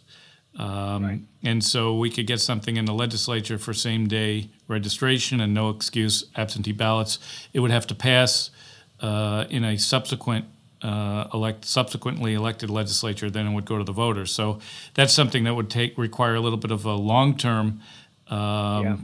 Um, 0.58 1.06
right. 1.06 1.20
And 1.44 1.64
so 1.64 1.96
we 1.96 2.10
could 2.10 2.28
get 2.28 2.42
something 2.42 2.76
in 2.78 2.86
the 2.86 2.94
legislature 2.94 3.58
for 3.58 3.74
same 3.74 4.08
day 4.08 4.50
registration 4.68 5.40
and 5.40 5.54
no 5.54 5.70
excuse 5.70 6.26
absentee 6.36 6.72
ballots. 6.72 7.20
It 7.54 7.62
would 7.62 7.72
have 7.72 7.88
to 7.88 7.96
pass 7.96 8.52
uh, 9.00 9.46
in 9.50 9.64
a 9.64 9.78
subsequent 9.78 10.46
uh, 10.82 11.28
elect 11.34 11.66
subsequently 11.66 12.34
elected 12.34 12.70
legislature, 12.70 13.30
then 13.30 13.48
it 13.48 13.54
would 13.54 13.66
go 13.66 13.78
to 13.78 13.84
the 13.84 13.92
voters. 13.92 14.32
So 14.32 14.60
that's 14.94 15.14
something 15.14 15.44
that 15.44 15.54
would 15.54 15.70
take 15.70 15.98
require 15.98 16.36
a 16.36 16.40
little 16.40 16.58
bit 16.58 16.72
of 16.72 16.86
a 16.86 16.94
long 16.94 17.36
term 17.38 17.82
um, 18.30 18.86
yeah. 18.86 18.98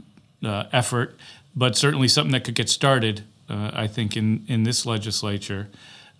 Uh, 0.46 0.68
effort, 0.72 1.16
but 1.54 1.76
certainly 1.76 2.08
something 2.08 2.32
that 2.32 2.44
could 2.44 2.54
get 2.54 2.68
started. 2.68 3.24
Uh, 3.48 3.70
I 3.72 3.86
think 3.86 4.16
in 4.16 4.44
in 4.48 4.64
this 4.64 4.86
legislature. 4.86 5.68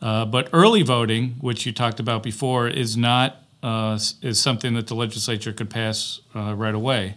Uh, 0.00 0.24
but 0.24 0.48
early 0.52 0.82
voting, 0.82 1.36
which 1.40 1.64
you 1.64 1.72
talked 1.72 1.98
about 1.98 2.22
before, 2.22 2.68
is 2.68 2.96
not 2.96 3.42
uh, 3.62 3.98
is 4.22 4.40
something 4.40 4.74
that 4.74 4.86
the 4.86 4.94
legislature 4.94 5.52
could 5.52 5.70
pass 5.70 6.20
uh, 6.34 6.54
right 6.54 6.74
away, 6.74 7.16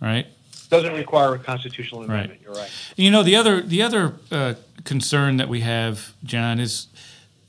right? 0.00 0.26
Doesn't 0.68 0.94
require 0.94 1.34
a 1.34 1.38
constitutional 1.38 2.02
amendment. 2.02 2.32
Right. 2.32 2.40
You're 2.42 2.54
right. 2.54 2.70
You 2.96 3.10
know 3.10 3.22
the 3.22 3.36
other 3.36 3.62
the 3.62 3.82
other 3.82 4.14
uh, 4.30 4.54
concern 4.84 5.36
that 5.36 5.48
we 5.48 5.60
have, 5.60 6.14
John, 6.24 6.58
is 6.58 6.88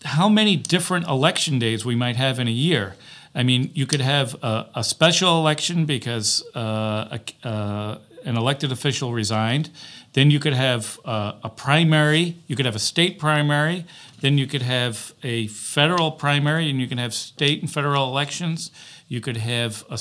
how 0.05 0.29
many 0.29 0.55
different 0.55 1.07
election 1.07 1.59
days 1.59 1.83
we 1.83 1.95
might 1.95 2.15
have 2.15 2.39
in 2.39 2.47
a 2.47 2.51
year. 2.51 2.95
I 3.33 3.43
mean, 3.43 3.71
you 3.73 3.85
could 3.85 4.01
have 4.01 4.35
a, 4.43 4.67
a 4.75 4.83
special 4.83 5.37
election 5.39 5.85
because 5.85 6.43
uh, 6.55 7.19
a, 7.43 7.47
uh, 7.47 7.97
an 8.27 8.37
elected 8.37 8.71
official 8.71 9.13
resigned. 9.13 9.69
Then 10.13 10.29
you 10.29 10.39
could 10.39 10.53
have 10.53 10.99
uh, 11.05 11.33
a 11.43 11.49
primary. 11.49 12.35
You 12.45 12.55
could 12.55 12.65
have 12.65 12.75
a 12.75 12.79
state 12.79 13.17
primary. 13.17 13.85
Then 14.19 14.37
you 14.37 14.47
could 14.47 14.61
have 14.61 15.13
a 15.23 15.47
federal 15.47 16.11
primary, 16.11 16.69
and 16.69 16.79
you 16.79 16.87
can 16.87 16.97
have 16.97 17.13
state 17.13 17.61
and 17.61 17.71
federal 17.71 18.07
elections. 18.09 18.69
You 19.07 19.21
could 19.21 19.37
have 19.37 19.85
a, 19.89 19.99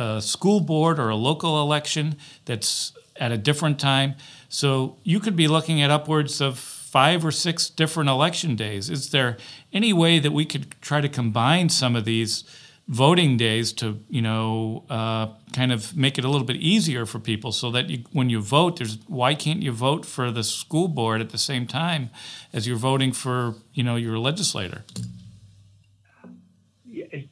a 0.00 0.20
school 0.20 0.60
board 0.60 0.98
or 0.98 1.08
a 1.08 1.16
local 1.16 1.62
election 1.62 2.16
that's 2.46 2.92
at 3.16 3.30
a 3.30 3.38
different 3.38 3.78
time. 3.78 4.16
So 4.48 4.96
you 5.04 5.20
could 5.20 5.36
be 5.36 5.46
looking 5.46 5.80
at 5.80 5.90
upwards 5.90 6.40
of 6.40 6.58
five 6.58 7.24
or 7.24 7.30
six 7.30 7.70
different 7.70 8.10
election 8.10 8.56
days. 8.56 8.90
Is 8.90 9.10
there 9.10 9.36
any 9.72 9.92
way 9.92 10.18
that 10.18 10.32
we 10.32 10.44
could 10.44 10.74
try 10.80 11.00
to 11.00 11.08
combine 11.08 11.68
some 11.68 11.94
of 11.94 12.04
these 12.04 12.44
voting 12.92 13.38
days 13.38 13.72
to, 13.72 13.98
you 14.10 14.20
know, 14.20 14.84
uh, 14.90 15.26
kind 15.54 15.72
of 15.72 15.96
make 15.96 16.18
it 16.18 16.24
a 16.26 16.28
little 16.28 16.46
bit 16.46 16.56
easier 16.56 17.06
for 17.06 17.18
people 17.18 17.50
so 17.50 17.70
that 17.70 17.88
you, 17.88 18.04
when 18.12 18.28
you 18.28 18.38
vote, 18.38 18.76
there's 18.76 18.98
why 19.08 19.34
can't 19.34 19.62
you 19.62 19.72
vote 19.72 20.04
for 20.04 20.30
the 20.30 20.44
school 20.44 20.88
board 20.88 21.22
at 21.22 21.30
the 21.30 21.38
same 21.38 21.66
time 21.66 22.10
as 22.52 22.68
you're 22.68 22.76
voting 22.76 23.10
for, 23.10 23.54
you 23.72 23.82
know, 23.82 23.96
your 23.96 24.18
legislator? 24.18 24.84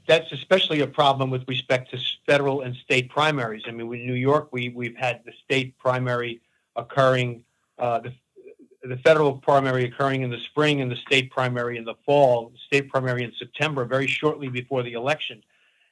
That's 0.09 0.33
especially 0.33 0.81
a 0.81 0.87
problem 0.87 1.31
with 1.31 1.47
respect 1.47 1.90
to 1.90 1.99
federal 2.26 2.62
and 2.62 2.75
state 2.76 3.11
primaries. 3.11 3.62
I 3.67 3.71
mean, 3.71 3.93
in 3.93 4.07
New 4.07 4.14
York, 4.14 4.49
we 4.52 4.71
we've 4.71 4.97
had 4.97 5.21
the 5.26 5.33
state 5.45 5.79
primary 5.79 6.40
occurring, 6.75 7.45
uh, 7.79 8.00
the 8.00 8.12
the 8.83 8.97
federal 8.99 9.35
primary 9.35 9.85
occurring 9.85 10.23
in 10.23 10.31
the 10.31 10.40
spring 10.50 10.81
and 10.81 10.90
the 10.90 10.97
state 10.97 11.31
primary 11.31 11.76
in 11.76 11.85
the 11.85 11.95
fall, 12.07 12.50
state 12.67 12.88
primary 12.88 13.25
in 13.25 13.33
September, 13.38 13.85
very 13.85 14.07
shortly 14.07 14.49
before 14.49 14.83
the 14.83 14.95
election, 14.95 15.43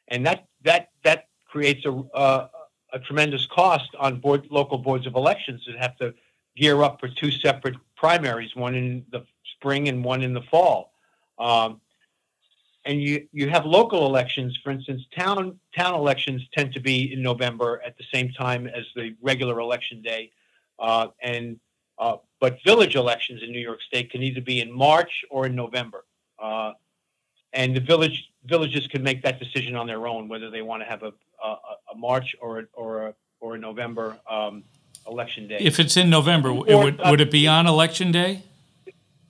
and 0.08 0.26
that 0.26 0.46
that 0.64 0.90
that 1.04 1.28
creates 1.46 1.84
a 1.86 1.92
uh, 2.14 2.48
a 2.92 2.98
tremendous 2.98 3.46
cost 3.46 3.90
on 3.98 4.18
board 4.18 4.46
local 4.50 4.78
boards 4.78 5.06
of 5.06 5.14
elections 5.14 5.62
that 5.66 5.78
have 5.78 5.96
to 5.98 6.14
gear 6.56 6.82
up 6.82 6.98
for 7.00 7.08
two 7.08 7.30
separate 7.30 7.76
primaries, 7.96 8.54
one 8.56 8.74
in 8.74 9.04
the 9.10 9.24
spring 9.54 9.88
and 9.88 10.04
one 10.04 10.22
in 10.22 10.32
the 10.32 10.42
fall. 10.42 10.92
Um, 11.38 11.80
and 12.84 13.02
you 13.02 13.28
you 13.32 13.50
have 13.50 13.66
local 13.66 14.06
elections, 14.06 14.58
for 14.62 14.70
instance, 14.70 15.02
town 15.16 15.58
town 15.76 15.94
elections 15.94 16.42
tend 16.56 16.72
to 16.72 16.80
be 16.80 17.12
in 17.12 17.22
November 17.22 17.82
at 17.84 17.96
the 17.98 18.04
same 18.12 18.32
time 18.32 18.66
as 18.66 18.84
the 18.96 19.14
regular 19.20 19.60
election 19.60 20.00
day, 20.00 20.32
uh, 20.78 21.08
and 21.22 21.60
uh, 21.98 22.16
but 22.40 22.58
village 22.64 22.94
elections 22.94 23.42
in 23.42 23.52
New 23.52 23.60
York 23.60 23.82
State 23.82 24.10
can 24.10 24.22
either 24.22 24.40
be 24.40 24.60
in 24.60 24.72
March 24.72 25.24
or 25.30 25.46
in 25.46 25.54
November. 25.54 26.04
Uh, 26.38 26.72
and 27.52 27.74
the 27.74 27.80
village 27.80 28.30
villages 28.44 28.86
can 28.86 29.02
make 29.02 29.22
that 29.22 29.38
decision 29.38 29.76
on 29.76 29.86
their 29.86 30.06
own 30.06 30.28
whether 30.28 30.50
they 30.50 30.62
want 30.62 30.82
to 30.82 30.88
have 30.88 31.02
a, 31.02 31.12
a, 31.44 31.48
a 31.92 31.96
March 31.96 32.34
or 32.40 32.60
a, 32.60 32.64
or 32.72 33.06
a, 33.08 33.14
or 33.40 33.54
a 33.54 33.58
November 33.58 34.16
um, 34.28 34.64
election 35.06 35.48
day. 35.48 35.58
If 35.60 35.78
it's 35.78 35.96
in 35.96 36.10
November, 36.10 36.50
or, 36.50 36.68
it 36.68 36.76
would 36.76 37.00
uh, 37.00 37.10
would 37.10 37.20
it 37.20 37.30
be 37.30 37.46
on 37.46 37.66
election 37.66 38.12
day? 38.12 38.42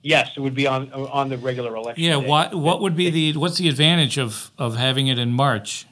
Yes, 0.01 0.31
it 0.37 0.39
would 0.39 0.55
be 0.55 0.67
on 0.67 0.91
on 0.93 1.29
the 1.29 1.37
regular 1.37 1.75
election. 1.75 2.03
Yeah, 2.03 2.19
day. 2.19 2.27
what 2.27 2.55
what 2.55 2.81
would 2.81 2.95
be 2.95 3.09
the 3.09 3.37
what's 3.37 3.57
the 3.57 3.67
advantage 3.69 4.17
of 4.17 4.51
of 4.57 4.77
having 4.77 5.07
it 5.07 5.19
in 5.19 5.31
March? 5.31 5.85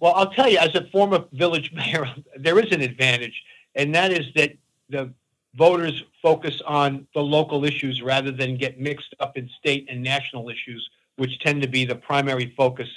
Well, 0.00 0.14
I'll 0.14 0.30
tell 0.32 0.48
you, 0.48 0.58
as 0.58 0.74
a 0.74 0.88
former 0.90 1.24
village 1.32 1.72
mayor, 1.72 2.12
there 2.36 2.58
is 2.58 2.72
an 2.72 2.80
advantage, 2.80 3.40
and 3.74 3.94
that 3.94 4.12
is 4.12 4.26
that 4.34 4.52
the 4.88 5.12
voters 5.54 6.02
focus 6.22 6.60
on 6.66 7.06
the 7.14 7.20
local 7.20 7.64
issues 7.64 8.00
rather 8.02 8.32
than 8.32 8.56
get 8.56 8.80
mixed 8.80 9.14
up 9.20 9.36
in 9.36 9.48
state 9.58 9.86
and 9.90 10.02
national 10.02 10.48
issues, 10.48 10.88
which 11.16 11.38
tend 11.40 11.62
to 11.62 11.68
be 11.68 11.84
the 11.84 11.94
primary 11.94 12.52
focus 12.56 12.88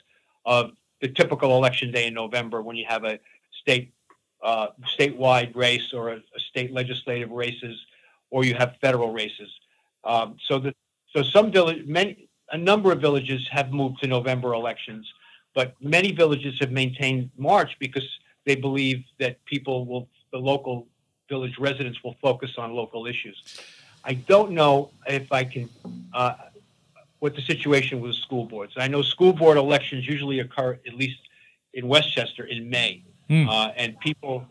of 0.46 0.72
the 1.02 1.08
typical 1.08 1.58
election 1.58 1.92
day 1.92 2.08
in 2.08 2.14
November 2.14 2.62
when 2.62 2.76
you 2.76 2.86
have 2.88 3.04
a 3.04 3.20
state 3.62 3.92
uh, 4.44 4.68
statewide 4.98 5.56
race 5.56 5.92
or 5.94 6.10
a, 6.10 6.18
a, 6.18 6.40
state 6.50 6.72
legislative 6.72 7.32
races, 7.32 7.84
or 8.30 8.46
you 8.46 8.54
have 8.54 8.76
federal 8.80 9.12
races. 9.12 9.50
Um, 10.04 10.38
so 10.48 10.60
the 10.60 10.76
so 11.16 11.24
some 11.24 11.52
village, 11.52 11.86
many 11.88 12.30
a 12.52 12.58
number 12.58 12.92
of 12.92 13.02
villages 13.02 13.48
have 13.50 13.72
moved 13.72 14.02
to 14.02 14.08
November 14.08 14.54
elections, 14.54 15.12
but 15.56 15.74
many 15.82 16.12
villages 16.12 16.60
have 16.60 16.72
maintained 16.72 17.32
March 17.38 17.76
because 17.80 18.08
they 18.46 18.56
believe 18.56 19.04
that 19.20 19.44
people 19.46 19.86
will 19.86 20.08
the 20.32 20.38
local 20.38 20.88
village 21.30 21.58
residents 21.58 22.04
will 22.04 22.16
focus 22.22 22.52
on 22.58 22.74
local 22.74 23.08
issues. 23.08 23.42
I 24.04 24.14
don't 24.14 24.52
know 24.52 24.92
if 25.08 25.32
I 25.32 25.44
can, 25.44 25.70
uh, 26.14 26.36
what 27.26 27.36
the 27.36 27.42
situation 27.42 28.02
with 28.02 28.14
school 28.14 28.46
boards. 28.46 28.74
I 28.78 28.88
know 28.88 29.02
school 29.02 29.34
board 29.34 29.58
elections 29.58 30.08
usually 30.08 30.42
occur, 30.42 30.78
at 30.86 30.94
least 30.94 31.18
in 31.74 31.88
Westchester, 31.88 32.44
in 32.44 32.70
May. 32.70 33.04
Mm. 33.32 33.50
Uh, 33.50 33.72
and 33.76 34.00
people, 34.00 34.46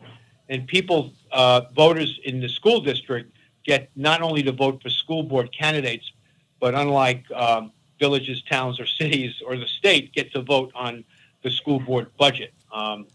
and 0.49 0.67
people, 0.67 1.13
uh, 1.31 1.61
voters 1.73 2.19
in 2.25 2.41
the 2.41 2.49
school 2.49 2.81
district 2.81 3.31
get 3.63 3.89
not 3.95 4.21
only 4.21 4.43
to 4.43 4.51
vote 4.51 4.83
for 4.83 4.89
school 4.89 5.23
board 5.23 5.55
candidates, 5.57 6.11
but 6.59 6.75
unlike 6.75 7.23
um, 7.31 7.71
villages, 7.97 8.43
towns, 8.43 8.77
or 8.77 8.85
cities 8.85 9.41
or 9.47 9.55
the 9.55 9.67
state, 9.67 10.11
get 10.11 10.33
to 10.33 10.41
vote 10.41 10.69
on 10.75 11.05
the 11.43 11.51
school 11.51 11.79
board 11.79 12.07
budget. 12.17 12.53
Um, 12.73 13.07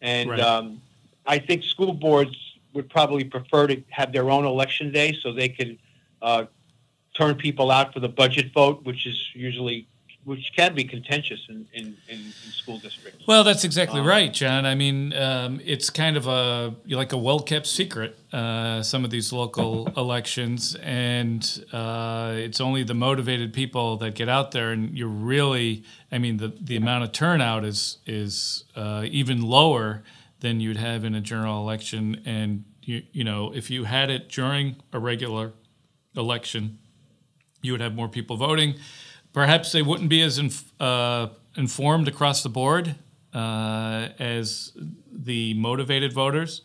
and 0.00 0.28
right. 0.30 0.40
um, 0.40 0.82
I 1.24 1.38
think 1.38 1.62
school 1.62 1.92
boards 1.92 2.34
would 2.72 2.90
probably 2.90 3.22
prefer 3.22 3.68
to 3.68 3.80
have 3.90 4.12
their 4.12 4.28
own 4.28 4.44
election 4.44 4.90
day 4.90 5.16
so 5.22 5.32
they 5.32 5.50
can 5.50 5.78
uh, 6.20 6.46
turn 7.14 7.34
people 7.34 7.70
out 7.70 7.92
for 7.92 8.00
the 8.00 8.08
budget 8.08 8.52
vote, 8.52 8.84
which 8.84 9.06
is 9.06 9.18
usually 9.34 9.86
which 10.24 10.52
can 10.54 10.72
be 10.74 10.84
contentious 10.84 11.40
in, 11.48 11.66
in, 11.72 11.96
in, 12.08 12.18
in 12.20 12.52
school 12.52 12.78
districts. 12.78 13.26
Well, 13.26 13.42
that's 13.42 13.64
exactly 13.64 14.00
um, 14.00 14.06
right, 14.06 14.32
John. 14.32 14.64
I 14.64 14.76
mean, 14.76 15.12
um, 15.14 15.60
it's 15.64 15.90
kind 15.90 16.16
of 16.16 16.28
a 16.28 16.74
like 16.88 17.12
a 17.12 17.16
well 17.16 17.40
kept 17.40 17.66
secret. 17.66 18.16
Uh, 18.32 18.82
some 18.82 19.04
of 19.04 19.10
these 19.10 19.32
local 19.32 19.88
elections, 19.96 20.76
and 20.76 21.64
uh, 21.72 22.34
it's 22.36 22.60
only 22.60 22.84
the 22.84 22.94
motivated 22.94 23.52
people 23.52 23.96
that 23.96 24.14
get 24.14 24.28
out 24.28 24.52
there, 24.52 24.70
and 24.70 24.96
you're 24.96 25.08
really, 25.08 25.82
I 26.12 26.18
mean, 26.18 26.36
the 26.36 26.52
the 26.60 26.76
amount 26.76 27.04
of 27.04 27.12
turnout 27.12 27.64
is 27.64 27.98
is 28.06 28.64
uh, 28.76 29.04
even 29.10 29.42
lower 29.42 30.04
than 30.40 30.60
you'd 30.60 30.76
have 30.76 31.04
in 31.04 31.14
a 31.14 31.20
general 31.20 31.60
election. 31.60 32.20
And 32.24 32.64
you, 32.82 33.02
you 33.12 33.24
know, 33.24 33.52
if 33.52 33.70
you 33.70 33.84
had 33.84 34.10
it 34.10 34.28
during 34.28 34.76
a 34.92 34.98
regular 35.00 35.52
election, 36.16 36.78
you 37.62 37.72
would 37.72 37.80
have 37.80 37.94
more 37.94 38.08
people 38.08 38.36
voting. 38.36 38.74
Perhaps 39.32 39.72
they 39.72 39.82
wouldn't 39.82 40.10
be 40.10 40.20
as 40.20 40.38
inf- 40.38 40.72
uh, 40.80 41.28
informed 41.56 42.08
across 42.08 42.42
the 42.42 42.48
board 42.48 42.94
uh, 43.32 44.08
as 44.18 44.72
the 45.10 45.54
motivated 45.54 46.12
voters. 46.12 46.62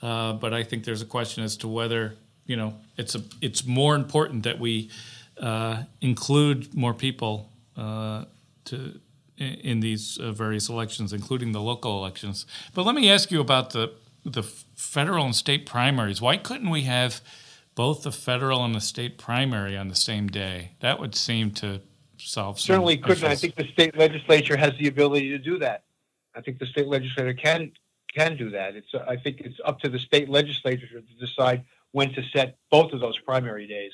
Uh, 0.00 0.32
but 0.32 0.54
I 0.54 0.62
think 0.62 0.84
there's 0.84 1.02
a 1.02 1.06
question 1.06 1.42
as 1.44 1.56
to 1.58 1.68
whether 1.68 2.14
you 2.46 2.56
know 2.56 2.74
it's 2.96 3.14
a 3.14 3.22
it's 3.40 3.66
more 3.66 3.94
important 3.94 4.44
that 4.44 4.58
we 4.58 4.90
uh, 5.40 5.82
include 6.00 6.74
more 6.74 6.94
people 6.94 7.50
uh, 7.76 8.24
to 8.66 9.00
in 9.36 9.80
these 9.80 10.18
uh, 10.18 10.32
various 10.32 10.68
elections, 10.68 11.12
including 11.12 11.52
the 11.52 11.60
local 11.60 11.98
elections. 11.98 12.44
But 12.74 12.84
let 12.84 12.94
me 12.94 13.10
ask 13.10 13.30
you 13.30 13.40
about 13.40 13.70
the 13.70 13.92
the 14.24 14.42
federal 14.42 15.24
and 15.24 15.34
state 15.34 15.66
primaries. 15.66 16.20
Why 16.20 16.36
couldn't 16.36 16.70
we 16.70 16.82
have 16.82 17.20
both 17.78 18.02
the 18.02 18.10
federal 18.10 18.64
and 18.64 18.74
the 18.74 18.80
state 18.80 19.18
primary 19.18 19.76
on 19.76 19.86
the 19.86 19.94
same 19.94 20.26
day? 20.26 20.72
That 20.80 20.98
would 20.98 21.14
seem 21.14 21.52
to 21.52 21.80
solve. 22.16 22.58
Certainly 22.58 22.96
couldn't. 22.96 23.22
I 23.22 23.36
think 23.36 23.54
the 23.54 23.68
state 23.72 23.96
legislature 23.96 24.56
has 24.56 24.72
the 24.80 24.88
ability 24.88 25.28
to 25.28 25.38
do 25.38 25.60
that. 25.60 25.84
I 26.34 26.40
think 26.40 26.58
the 26.58 26.66
state 26.66 26.88
legislature 26.88 27.34
can 27.34 27.70
can 28.12 28.36
do 28.36 28.50
that. 28.50 28.74
It's 28.74 28.92
I 29.06 29.14
think 29.14 29.42
it's 29.42 29.60
up 29.64 29.78
to 29.82 29.88
the 29.88 30.00
state 30.00 30.28
legislature 30.28 30.88
to 30.88 31.24
decide 31.24 31.64
when 31.92 32.12
to 32.14 32.22
set 32.34 32.58
both 32.68 32.92
of 32.92 32.98
those 32.98 33.16
primary 33.20 33.68
days, 33.68 33.92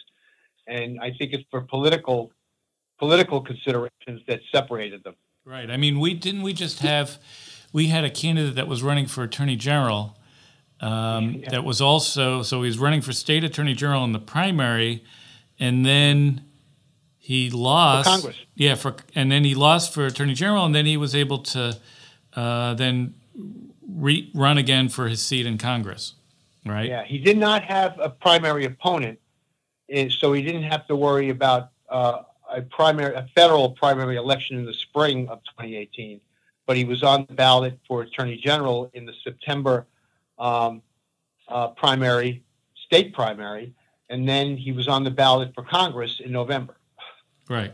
and 0.66 0.98
I 1.02 1.10
think 1.10 1.34
it's 1.34 1.44
for 1.50 1.60
political 1.60 2.32
political 2.98 3.42
considerations 3.42 4.22
that 4.26 4.40
separated 4.50 5.04
them. 5.04 5.16
Right. 5.44 5.70
I 5.70 5.76
mean, 5.76 6.00
we 6.00 6.14
didn't 6.14 6.40
we 6.40 6.54
just 6.54 6.78
have 6.78 7.18
we 7.70 7.88
had 7.88 8.02
a 8.02 8.10
candidate 8.10 8.54
that 8.54 8.66
was 8.66 8.82
running 8.82 9.06
for 9.06 9.22
attorney 9.24 9.56
general. 9.56 10.16
Um, 10.84 11.36
yeah. 11.36 11.48
That 11.48 11.64
was 11.64 11.80
also 11.80 12.42
so 12.42 12.60
he 12.60 12.66
was 12.66 12.78
running 12.78 13.00
for 13.00 13.12
state 13.12 13.42
attorney 13.42 13.72
general 13.72 14.04
in 14.04 14.12
the 14.12 14.18
primary, 14.18 15.02
and 15.58 15.84
then 15.84 16.44
he 17.16 17.48
lost 17.48 18.06
for 18.06 18.14
Congress. 18.16 18.36
Yeah, 18.54 18.74
for 18.74 18.96
and 19.14 19.32
then 19.32 19.44
he 19.44 19.54
lost 19.54 19.94
for 19.94 20.04
attorney 20.04 20.34
general, 20.34 20.66
and 20.66 20.74
then 20.74 20.84
he 20.84 20.98
was 20.98 21.14
able 21.14 21.38
to 21.38 21.78
uh, 22.34 22.74
then 22.74 23.14
re- 23.88 24.30
run 24.34 24.58
again 24.58 24.90
for 24.90 25.08
his 25.08 25.22
seat 25.22 25.46
in 25.46 25.56
Congress. 25.56 26.14
Right. 26.66 26.88
Yeah, 26.88 27.02
he 27.02 27.16
did 27.16 27.38
not 27.38 27.62
have 27.64 27.98
a 27.98 28.10
primary 28.10 28.66
opponent, 28.66 29.18
so 30.20 30.34
he 30.34 30.42
didn't 30.42 30.64
have 30.64 30.86
to 30.88 30.96
worry 30.96 31.30
about 31.30 31.70
uh, 31.88 32.24
a 32.50 32.60
primary, 32.60 33.14
a 33.14 33.26
federal 33.34 33.70
primary 33.70 34.16
election 34.16 34.58
in 34.58 34.66
the 34.66 34.74
spring 34.74 35.28
of 35.28 35.42
2018. 35.44 36.20
But 36.66 36.76
he 36.76 36.84
was 36.84 37.02
on 37.02 37.24
the 37.26 37.34
ballot 37.34 37.78
for 37.88 38.02
attorney 38.02 38.36
general 38.36 38.90
in 38.92 39.06
the 39.06 39.14
September 39.24 39.86
um, 40.38 40.82
uh, 41.48 41.68
primary, 41.68 42.42
state 42.86 43.12
primary, 43.12 43.74
and 44.10 44.28
then 44.28 44.56
he 44.56 44.72
was 44.72 44.88
on 44.88 45.04
the 45.04 45.10
ballot 45.10 45.52
for 45.54 45.62
Congress 45.62 46.20
in 46.24 46.32
November. 46.32 46.76
Right. 47.48 47.72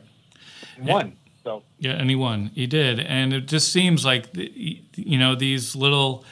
And 0.76 0.86
won. 0.86 1.16
So 1.44 1.62
yeah, 1.78 1.92
and 1.92 2.10
he 2.10 2.16
won. 2.16 2.50
He 2.54 2.66
did, 2.66 3.00
and 3.00 3.32
it 3.32 3.46
just 3.46 3.72
seems 3.72 4.04
like 4.04 4.26
you 4.34 5.18
know 5.18 5.34
these 5.34 5.74
little 5.74 6.24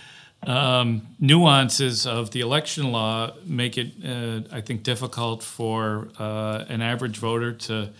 um, 0.47 1.07
nuances 1.19 2.07
of 2.07 2.31
the 2.31 2.41
election 2.41 2.93
law 2.93 3.33
make 3.45 3.79
it, 3.79 3.93
uh, 4.05 4.43
I 4.55 4.61
think, 4.61 4.83
difficult 4.83 5.43
for 5.43 6.09
uh, 6.19 6.65
an 6.69 6.83
average 6.83 7.19
voter 7.19 7.53
to 7.53 7.91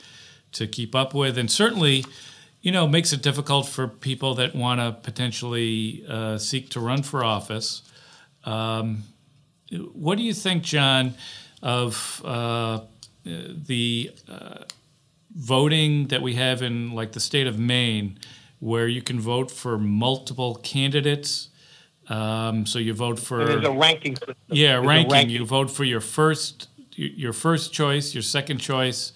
to 0.51 0.67
keep 0.67 0.95
up 0.95 1.13
with, 1.13 1.37
and 1.37 1.51
certainly, 1.51 2.05
you 2.63 2.73
know, 2.73 2.89
makes 2.89 3.13
it 3.13 3.23
difficult 3.23 3.69
for 3.69 3.87
people 3.87 4.35
that 4.37 4.55
want 4.55 4.81
to 4.81 4.93
potentially 5.03 6.05
uh, 6.09 6.39
seek 6.39 6.71
to 6.71 6.81
run 6.81 7.03
for 7.03 7.23
office. 7.23 7.83
Um, 8.45 9.05
what 9.93 10.17
do 10.17 10.25
you 10.25 10.35
think, 10.35 10.63
John, 10.63 11.15
of 11.63 12.23
uh, 12.25 12.81
the 13.25 14.13
uh, 14.29 14.65
voting 15.35 16.09
that 16.09 16.23
we 16.23 16.35
have 16.35 16.63
in 16.63 16.93
like 16.93 17.13
the 17.13 17.21
state 17.21 17.47
of 17.47 17.59
Maine, 17.59 18.19
where 18.61 18.89
you 18.89 19.03
can 19.03 19.21
vote 19.21 19.51
for 19.51 19.79
multiple 19.79 20.57
candidates. 20.57 21.49
Um, 22.09 22.65
so 22.65 22.79
you 22.79 22.95
vote 22.95 23.19
for. 23.19 23.41
And 23.41 23.49
there's 23.51 23.67
a 23.67 23.73
ranking 23.73 24.17
system. 24.17 24.37
Yeah, 24.49 24.75
ranking. 24.77 25.13
ranking. 25.13 25.31
You 25.31 25.45
vote 25.45 25.71
for 25.71 25.85
your 25.85 26.01
first 26.01 26.69
your 26.95 27.33
first 27.33 27.73
choice, 27.73 28.15
your 28.15 28.23
second 28.23 28.59
choice, 28.59 29.13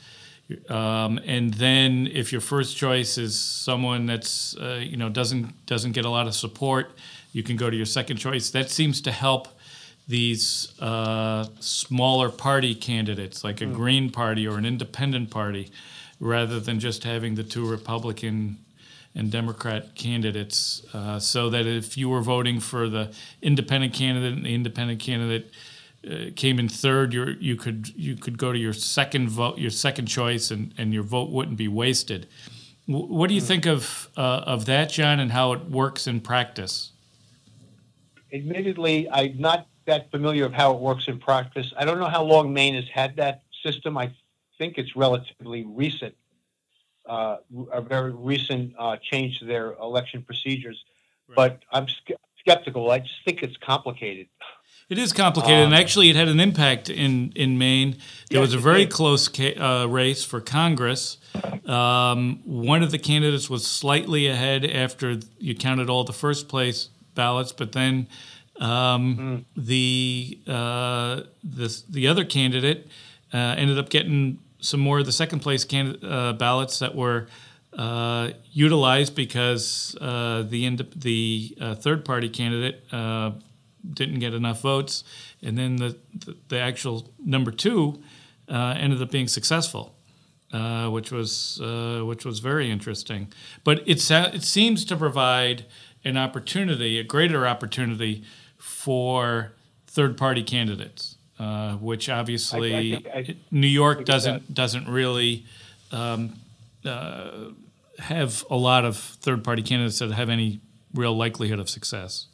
um, 0.69 1.19
and 1.25 1.55
then 1.55 2.09
if 2.13 2.31
your 2.31 2.41
first 2.41 2.77
choice 2.77 3.19
is 3.19 3.39
someone 3.39 4.07
that's 4.07 4.57
uh, 4.57 4.81
you 4.83 4.97
know 4.97 5.09
doesn't 5.09 5.67
doesn't 5.67 5.93
get 5.93 6.05
a 6.05 6.11
lot 6.11 6.27
of 6.27 6.35
support, 6.35 6.93
you 7.33 7.43
can 7.43 7.57
go 7.57 7.71
to 7.71 7.77
your 7.77 7.87
second 7.87 8.19
choice. 8.19 8.51
That 8.51 8.71
seems 8.71 9.01
to 9.03 9.13
help 9.13 9.49
these 10.07 10.79
uh, 10.81 11.47
smaller 11.61 12.29
party 12.29 12.75
candidates, 12.75 13.45
like 13.45 13.61
a 13.61 13.65
mm. 13.65 13.75
Green 13.75 14.11
Party 14.11 14.47
or 14.47 14.59
an 14.59 14.67
Independent 14.67 15.31
Party, 15.31 15.71
rather 16.21 16.61
than 16.61 16.81
just 16.81 17.05
having 17.05 17.35
the 17.35 17.45
two 17.45 17.69
Republican 17.69 18.59
and 19.15 19.31
Democrat 19.31 19.95
candidates. 19.95 20.83
Uh, 20.93 21.19
so 21.19 21.51
that 21.51 21.67
if 21.67 21.97
you 21.97 22.09
were 22.09 22.21
voting 22.23 22.61
for 22.61 22.89
the 22.89 23.13
independent 23.41 23.93
candidate 23.93 24.33
and 24.33 24.47
the 24.47 24.55
independent 24.55 25.01
candidate 25.01 25.53
uh, 26.11 26.31
came 26.35 26.59
in 26.59 26.69
third, 26.69 27.15
you 27.15 27.37
you 27.39 27.57
could 27.57 27.89
you 27.97 28.17
could 28.17 28.39
go 28.39 28.53
to 28.53 28.59
your 28.59 28.73
second 28.73 29.29
vote, 29.29 29.59
your 29.59 29.71
second 29.71 30.07
choice, 30.07 30.51
and, 30.51 30.75
and 30.77 30.93
your 30.93 31.05
vote 31.05 31.31
wouldn't 31.31 31.57
be 31.57 31.69
wasted. 31.69 32.27
W- 32.89 33.07
what 33.07 33.29
do 33.29 33.35
you 33.35 33.41
think 33.41 33.67
of 33.67 34.09
uh, 34.17 34.43
of 34.47 34.67
that, 34.67 34.91
John, 34.91 35.21
and 35.21 35.31
how 35.31 35.53
it 35.53 35.71
works 35.71 36.07
in 36.07 36.21
practice? 36.21 36.92
Admittedly, 38.33 39.09
I'm 39.11 39.39
not 39.39 39.67
that 39.87 40.11
familiar 40.11 40.47
of 40.47 40.53
how 40.53 40.75
it 40.75 40.81
works 40.81 41.09
in 41.09 41.19
practice. 41.19 41.73
I 41.77 41.85
don't 41.85 41.99
know 41.99 42.09
how 42.09 42.23
long 42.23 42.53
Maine 42.53 42.75
has 42.75 42.89
had 42.93 43.17
that 43.17 43.43
system. 43.63 43.99
I 43.99 44.13
think 44.59 44.79
it's 44.79 44.97
relatively 44.97 45.65
recent, 45.65 46.15
uh, 47.09 47.39
a 47.73 47.81
very 47.81 48.13
recent 48.13 48.75
uh, 48.79 48.97
change 49.03 49.39
to 49.41 49.45
their 49.45 49.73
election 49.75 50.23
procedures. 50.23 50.83
Right. 51.29 51.37
But 51.37 51.63
I'm 51.73 51.87
skeptical. 52.39 52.91
I 52.91 53.01
just 53.01 53.25
think 53.25 53.43
it's 53.43 53.57
complicated. 53.57 54.29
It 54.89 54.99
is 54.99 55.13
complicated, 55.13 55.59
um, 55.59 55.73
and 55.73 55.75
actually, 55.75 56.11
it 56.11 56.17
had 56.17 56.29
an 56.29 56.41
impact 56.41 56.91
in 56.91 57.33
in 57.35 57.57
Maine. 57.57 57.93
There 58.29 58.41
yes, 58.41 58.49
was 58.49 58.55
a 58.55 58.59
very 58.59 58.85
close 58.85 59.29
ca- 59.29 59.57
uh, 59.57 59.87
race 59.87 60.25
for 60.25 60.41
Congress. 60.41 61.19
Um, 61.67 62.43
one 62.45 62.83
of 62.83 62.91
the 62.91 62.99
candidates 62.99 63.49
was 63.49 63.67
slightly 63.67 64.27
ahead 64.27 64.65
after 64.67 65.21
you 65.39 65.55
counted 65.55 65.89
all 65.89 66.05
the 66.05 66.13
first 66.13 66.49
place 66.49 66.89
ballots, 67.15 67.53
but 67.53 67.73
then 67.73 68.07
um, 68.61 69.17
mm. 69.17 69.45
the 69.57 70.39
uh, 70.47 71.23
the 71.43 71.83
the 71.89 72.09
other 72.09 72.25
candidate 72.25 72.89
uh, 73.33 73.55
ended 73.57 73.79
up 73.79 73.89
getting 73.89 74.39
some 74.61 74.81
more 74.81 75.01
of 75.01 75.07
the 75.07 75.13
second 75.13 75.41
place 75.41 75.65
candidate, 75.65 76.05
uh, 76.05 76.33
ballots 76.35 76.79
that 76.79 76.95
were 76.95 77.27
uh, 77.77 78.31
utilized 78.53 79.15
because 79.15 79.97
uh, 80.01 80.43
the 80.43 80.67
ind- 80.67 80.93
the 80.95 81.57
uh, 81.61 81.75
third 81.75 82.05
party 82.05 82.29
candidate 82.29 82.85
uh, 82.93 83.33
didn't 83.93 84.21
get 84.21 84.35
enough 84.35 84.61
votes, 84.61 85.05
and 85.43 85.57
then 85.59 85.77
the 85.77 85.97
the, 86.15 86.37
the 86.49 86.59
actual 86.59 87.11
number 87.25 87.51
two 87.51 88.03
uh, 88.49 88.75
ended 88.79 89.01
up 89.03 89.11
being 89.11 89.29
successful. 89.29 89.95
which 90.91 91.11
was 91.11 91.61
which 92.05 92.25
was 92.27 92.41
very 92.41 92.71
interesting, 92.71 93.33
but 93.65 93.83
it 93.87 94.11
it 94.11 94.43
seems 94.43 94.85
to 94.85 94.97
provide 94.97 95.65
an 96.05 96.17
opportunity, 96.17 96.99
a 96.99 97.05
greater 97.05 97.47
opportunity 97.47 98.25
for 98.59 99.53
third 99.87 100.17
party 100.17 100.43
candidates 100.43 101.17
uh, 101.43 101.73
which 101.79 102.09
obviously 102.09 102.95
I, 102.95 102.99
I 103.13 103.19
I, 103.19 103.37
New 103.51 103.67
York 103.67 104.05
doesn't 104.05 104.55
doesn't 104.55 104.89
really 104.89 105.45
um, 105.91 106.35
uh, 106.85 107.49
have 107.99 108.45
a 108.49 108.57
lot 108.57 108.85
of 108.85 108.97
third 108.97 109.43
party 109.43 109.63
candidates 109.63 109.99
that 109.99 110.13
have 110.13 110.29
any 110.29 110.61
real 110.95 111.17
likelihood 111.17 111.59
of 111.59 111.69
success. 111.69 112.29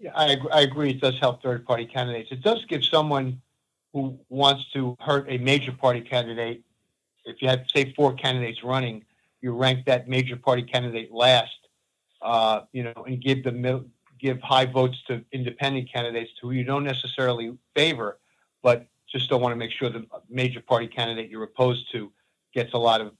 Yeah, 0.00 0.10
I, 0.16 0.36
I 0.52 0.60
agree. 0.62 0.90
It 0.90 1.00
does 1.00 1.16
help 1.20 1.42
third 1.42 1.64
party 1.64 1.86
candidates. 1.86 2.32
It 2.32 2.42
does 2.42 2.64
give 2.68 2.84
someone 2.84 3.40
who 3.92 4.18
wants 4.28 4.64
to 4.72 4.96
hurt 4.98 5.26
a 5.28 5.38
major 5.38 5.70
party 5.70 6.00
candidate. 6.00 6.64
If 7.24 7.40
you 7.40 7.48
have 7.48 7.64
say 7.72 7.94
four 7.94 8.14
candidates 8.14 8.64
running, 8.64 9.04
you 9.44 9.52
rank 9.52 9.84
that 9.84 10.08
major 10.08 10.36
party 10.36 10.62
candidate 10.62 11.12
last. 11.12 11.52
Uh, 12.22 12.62
you 12.72 12.82
know, 12.82 13.04
and 13.06 13.22
give 13.22 13.44
the 13.44 13.84
give 14.18 14.40
high 14.40 14.64
votes 14.64 14.96
to 15.06 15.22
independent 15.32 15.92
candidates 15.92 16.30
who 16.40 16.52
you 16.52 16.64
don't 16.64 16.82
necessarily 16.82 17.54
favor, 17.76 18.18
but 18.62 18.86
just 19.06 19.28
don't 19.28 19.42
want 19.42 19.52
to 19.52 19.56
make 19.56 19.70
sure 19.70 19.90
the 19.90 20.06
major 20.30 20.62
party 20.62 20.86
candidate 20.86 21.30
you're 21.30 21.42
opposed 21.42 21.92
to 21.92 22.10
gets 22.54 22.72
a 22.72 22.78
lot 22.78 23.02
of 23.02 23.12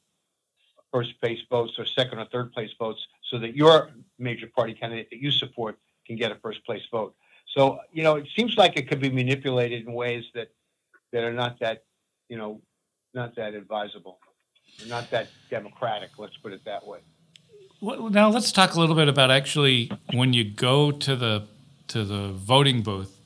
first 0.91 1.21
place 1.21 1.41
votes 1.51 1.75
or 1.79 1.85
second 1.85 2.19
or 2.19 2.25
third 2.33 2.51
place 2.53 2.71
votes 2.79 3.07
so 3.31 3.39
that 3.39 3.55
your 3.55 3.91
major 4.19 4.47
party 4.47 4.73
candidate 4.73 5.09
that 5.11 5.19
you 5.19 5.31
support 5.31 5.79
can 6.07 6.17
get 6.17 6.33
a 6.33 6.37
first 6.37 6.65
place 6.65 6.83
vote. 6.91 7.15
So, 7.55 7.81
you 7.93 8.03
know, 8.03 8.17
it 8.17 8.29
seems 8.35 8.57
like 8.57 8.79
it 8.79 8.89
could 8.89 9.01
be 9.01 9.11
manipulated 9.11 9.87
in 9.87 9.93
ways 9.93 10.25
that 10.35 10.49
that 11.13 11.23
are 11.23 11.35
not 11.35 11.61
that, 11.61 11.85
you 12.31 12.39
know, 12.39 12.63
not 13.13 13.37
that 13.37 13.53
advisable. 13.53 14.19
They're 14.79 14.89
not 14.89 15.11
that 15.11 15.29
democratic, 15.51 16.11
let's 16.19 16.37
put 16.37 16.53
it 16.53 16.65
that 16.65 16.87
way. 16.87 17.01
Well, 17.81 18.09
now 18.09 18.31
let's 18.31 18.51
talk 18.51 18.75
a 18.75 18.81
little 18.81 18.97
bit 18.97 19.09
about 19.09 19.31
actually 19.31 19.91
when 20.13 20.33
you 20.33 20.45
go 20.45 20.91
to 20.91 21.17
the 21.17 21.47
to 21.89 22.05
the 22.05 22.29
voting 22.33 22.83
booth. 22.83 23.21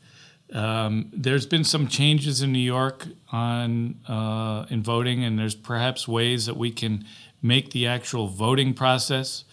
Um, 0.53 1.11
there's 1.13 1.47
been 1.47 1.63
some 1.63 1.87
changes 1.87 2.43
in 2.43 2.53
New 2.53 2.59
York 2.59 3.07
on 3.31 4.01
uh, 4.09 4.67
in 4.69 4.83
voting, 4.83 5.23
and 5.23 5.39
there's 5.39 5.55
perhaps 5.55 6.09
ways 6.09 6.47
that 6.47 6.57
we 6.57 6.71
can 6.71 7.05
make 7.41 7.71
the 7.71 7.87
actual 7.87 8.27
voting 8.27 8.75
process 8.75 9.45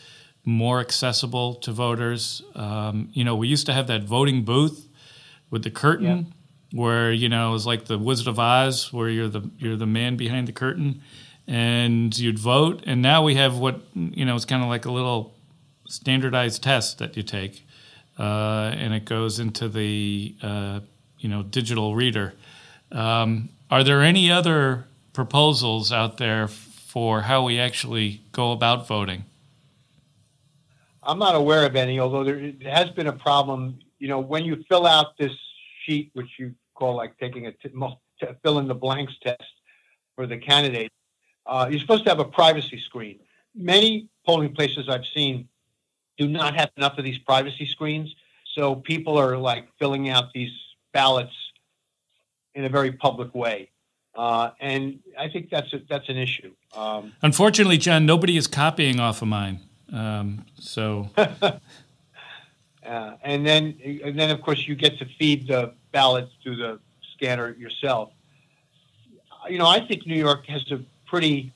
more 0.44 0.80
accessible 0.80 1.56
to 1.56 1.72
voters. 1.72 2.42
Um, 2.56 3.10
you 3.14 3.24
know, 3.24 3.36
we 3.36 3.48
used 3.48 3.66
to 3.68 3.74
have 3.74 3.88
that 3.88 4.04
voting 4.06 4.44
booth 4.44 4.88
with 5.52 5.64
the 5.64 5.72
curtain, 5.72 6.06
yeah. 6.06 6.80
where 6.80 7.12
you 7.12 7.30
know 7.30 7.50
it 7.50 7.54
was 7.54 7.68
like 7.68 7.86
the 7.86 8.00
Wizard 8.00 8.28
of 8.28 8.40
Oz, 8.40 8.92
where 8.92 9.10
you're 9.10 9.28
the 9.28 9.50
you're 9.60 9.76
the 9.76 9.86
man 9.86 10.16
behind 10.16 10.48
the 10.48 10.54
curtain 10.54 11.02
and 11.48 12.18
you'd 12.18 12.40
vote. 12.40 12.84
And 12.86 13.02
now 13.02 13.24
we 13.24 13.36
have 13.36 13.58
what 13.58 13.82
you 13.94 14.26
know 14.26 14.36
it's 14.36 14.46
kind 14.46 14.64
of 14.64 14.70
like 14.70 14.86
a 14.86 14.92
little 14.92 15.34
standardized 15.88 16.64
test 16.64 17.00
that 17.00 17.16
you 17.16 17.24
take, 17.24 17.66
uh, 18.18 18.72
and 18.76 18.94
it 18.94 19.06
goes 19.06 19.40
into 19.40 19.70
the 19.70 20.36
uh, 20.42 20.80
you 21.20 21.30
know 21.30 21.44
digital 21.44 21.96
reader. 21.96 22.34
Um, 22.92 23.50
are 23.70 23.84
there 23.84 24.02
any 24.02 24.32
other 24.32 24.88
proposals 25.14 25.92
out 25.92 26.18
there 26.18 26.48
for 26.48 27.22
how 27.22 27.44
we 27.44 27.60
actually 27.60 28.22
go 28.32 28.52
about 28.52 28.88
voting? 28.88 29.26
I'm 31.04 31.20
not 31.20 31.36
aware 31.36 31.66
of 31.66 31.76
any, 31.76 32.00
although 32.00 32.24
there, 32.24 32.52
has 32.64 32.90
been 32.92 33.08
a 33.08 33.14
problem. 33.14 33.80
You 34.00 34.08
know, 34.08 34.20
when 34.20 34.44
you 34.44 34.64
fill 34.68 34.86
out 34.86 35.18
this 35.18 35.32
sheet, 35.86 36.10
which 36.14 36.28
you 36.40 36.54
call 36.74 36.96
like 36.96 37.18
taking 37.20 37.48
a 37.48 37.52
t- 37.52 37.70
fill 38.44 38.60
in 38.60 38.68
the 38.68 38.76
blanks 38.76 39.14
test 39.24 39.44
for 40.16 40.26
the 40.26 40.38
candidate, 40.38 40.92
uh, 41.46 41.68
you're 41.70 41.80
supposed 41.80 42.04
to 42.06 42.10
have 42.10 42.20
a 42.20 42.26
privacy 42.26 42.80
screen. 42.80 43.20
Many 43.54 44.10
polling 44.26 44.54
places 44.54 44.90
I've 44.90 45.06
seen 45.06 45.48
do 46.18 46.28
not 46.28 46.56
have 46.56 46.72
enough 46.78 46.98
of 46.98 47.04
these 47.04 47.18
privacy 47.20 47.66
screens, 47.66 48.16
so 48.54 48.76
people 48.76 49.18
are 49.18 49.38
like 49.38 49.68
filling 49.80 50.10
out 50.10 50.34
these 50.34 50.52
ballots 50.94 51.34
in 52.54 52.66
a 52.66 52.70
very 52.70 52.92
public 52.92 53.36
way. 53.36 53.70
Uh, 54.16 54.52
and 54.62 55.00
I 55.20 55.28
think 55.28 55.50
that's 55.50 55.74
a, 55.74 55.82
that's 55.90 56.08
an 56.08 56.18
issue. 56.18 56.54
Um, 56.74 57.12
Unfortunately, 57.22 57.78
John, 57.78 58.06
nobody 58.06 58.38
is 58.38 58.48
copying 58.48 59.00
off 59.00 59.22
of 59.22 59.28
mine. 59.28 59.60
Um, 59.92 60.46
so 60.60 61.10
uh, 61.18 61.60
and 62.84 63.46
then 63.46 63.78
and 64.04 64.18
then 64.18 64.32
of 64.32 64.42
course 64.42 64.68
you 64.68 64.76
get 64.76 64.98
to 65.00 65.06
feed 65.20 65.48
the 65.48 65.74
ballots 65.92 66.32
through 66.42 66.56
the 66.56 66.80
scanner 67.14 67.52
yourself. 67.56 68.12
You 69.50 69.60
know, 69.60 69.68
I 69.68 69.86
think 69.86 70.08
New 70.08 70.18
York 70.18 70.48
has 70.48 70.70
a 70.72 70.80
pretty 71.06 71.52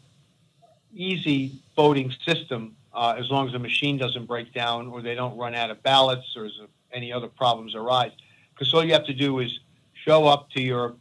easy 0.93 1.51
voting 1.75 2.13
system 2.25 2.75
uh, 2.93 3.15
as 3.17 3.29
long 3.29 3.45
as 3.47 3.53
the 3.53 3.59
machine 3.59 3.97
doesn't 3.97 4.25
break 4.25 4.53
down 4.53 4.87
or 4.87 5.01
they 5.01 5.15
don't 5.15 5.37
run 5.37 5.55
out 5.55 5.69
of 5.69 5.81
ballots 5.83 6.35
or 6.35 6.49
any 6.91 7.13
other 7.13 7.27
problems 7.27 7.75
arise. 7.75 8.11
Because 8.53 8.73
all 8.73 8.83
you 8.83 8.93
have 8.93 9.05
to 9.05 9.13
do 9.13 9.39
is 9.39 9.59
show 9.93 10.25
up 10.25 10.49
to 10.51 10.61
your 10.61 10.95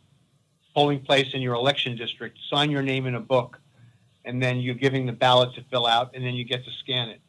polling 0.74 1.00
place 1.00 1.34
in 1.34 1.40
your 1.42 1.54
election 1.54 1.96
district, 1.96 2.38
sign 2.48 2.70
your 2.70 2.82
name 2.82 3.06
in 3.06 3.14
a 3.14 3.20
book, 3.20 3.58
and 4.24 4.42
then 4.42 4.58
you're 4.60 4.74
giving 4.74 5.06
the 5.06 5.12
ballot 5.12 5.54
to 5.54 5.62
fill 5.70 5.86
out, 5.86 6.10
and 6.14 6.24
then 6.24 6.34
you 6.34 6.44
get 6.44 6.64
to 6.64 6.70
scan 6.70 7.08
it. 7.08 7.20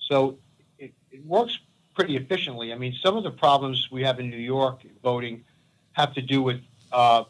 So 0.00 0.38
it, 0.78 0.92
it 1.10 1.24
works 1.24 1.58
pretty 1.94 2.16
efficiently. 2.16 2.72
I 2.72 2.78
mean, 2.78 2.94
some 3.02 3.16
of 3.16 3.24
the 3.24 3.30
problems 3.30 3.88
we 3.90 4.02
have 4.02 4.20
in 4.20 4.28
New 4.28 4.36
York 4.36 4.82
voting 5.02 5.44
have 5.92 6.12
to 6.14 6.22
do 6.22 6.42
with 6.42 6.60
uh, 6.92 7.24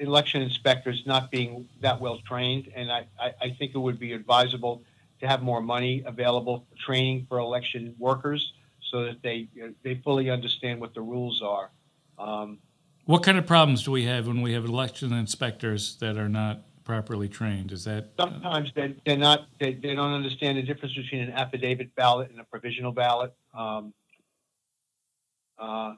election 0.00 0.42
inspectors 0.42 1.02
not 1.06 1.30
being 1.30 1.68
that 1.80 2.00
well 2.00 2.18
trained, 2.26 2.72
and 2.74 2.90
I, 2.90 3.06
I, 3.18 3.32
I 3.40 3.50
think 3.58 3.74
it 3.74 3.78
would 3.78 3.98
be 3.98 4.12
advisable 4.12 4.82
to 5.20 5.28
have 5.28 5.42
more 5.42 5.60
money 5.60 6.02
available 6.06 6.66
for 6.68 6.76
training 6.76 7.26
for 7.28 7.38
election 7.38 7.94
workers 7.98 8.52
so 8.90 9.04
that 9.04 9.22
they 9.22 9.48
they 9.82 9.96
fully 9.96 10.30
understand 10.30 10.80
what 10.80 10.94
the 10.94 11.00
rules 11.00 11.42
are. 11.42 11.70
Um, 12.18 12.58
what 13.04 13.22
kind 13.22 13.38
of 13.38 13.46
problems 13.46 13.84
do 13.84 13.90
we 13.90 14.04
have 14.04 14.26
when 14.26 14.42
we 14.42 14.52
have 14.52 14.64
election 14.64 15.12
inspectors 15.12 15.96
that 15.96 16.16
are 16.16 16.28
not 16.28 16.62
properly 16.84 17.28
trained? 17.28 17.72
Is 17.72 17.84
that 17.84 18.10
sometimes 18.18 18.72
they, 18.74 18.94
they're 19.04 19.16
not 19.16 19.46
they, 19.58 19.74
they 19.74 19.94
don't 19.94 20.12
understand 20.12 20.58
the 20.58 20.62
difference 20.62 20.94
between 20.94 21.22
an 21.22 21.32
affidavit 21.32 21.94
ballot 21.94 22.30
and 22.30 22.40
a 22.40 22.44
provisional 22.44 22.92
ballot. 22.92 23.34
Um, 23.54 23.92
uh, 25.58 25.94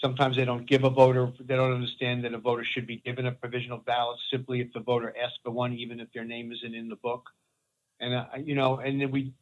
sometimes 0.00 0.36
they 0.36 0.44
don't 0.44 0.66
give 0.66 0.84
a 0.84 0.90
voter 0.90 1.32
they 1.40 1.56
don't 1.56 1.72
understand 1.72 2.24
that 2.24 2.34
a 2.34 2.38
voter 2.38 2.64
should 2.64 2.86
be 2.86 2.96
given 2.96 3.26
a 3.26 3.32
provisional 3.32 3.78
ballot 3.78 4.18
simply 4.30 4.60
if 4.60 4.72
the 4.72 4.80
voter 4.80 5.14
asks 5.22 5.38
for 5.42 5.50
one, 5.50 5.72
even 5.74 6.00
if 6.00 6.12
their 6.12 6.24
name 6.24 6.52
isn't 6.52 6.74
in 6.74 6.88
the 6.88 6.96
book. 6.96 7.28
And 8.00 8.14
uh, 8.14 8.26
you 8.42 8.54
know, 8.54 8.78
and 8.78 9.00
then 9.00 9.10
we 9.10 9.32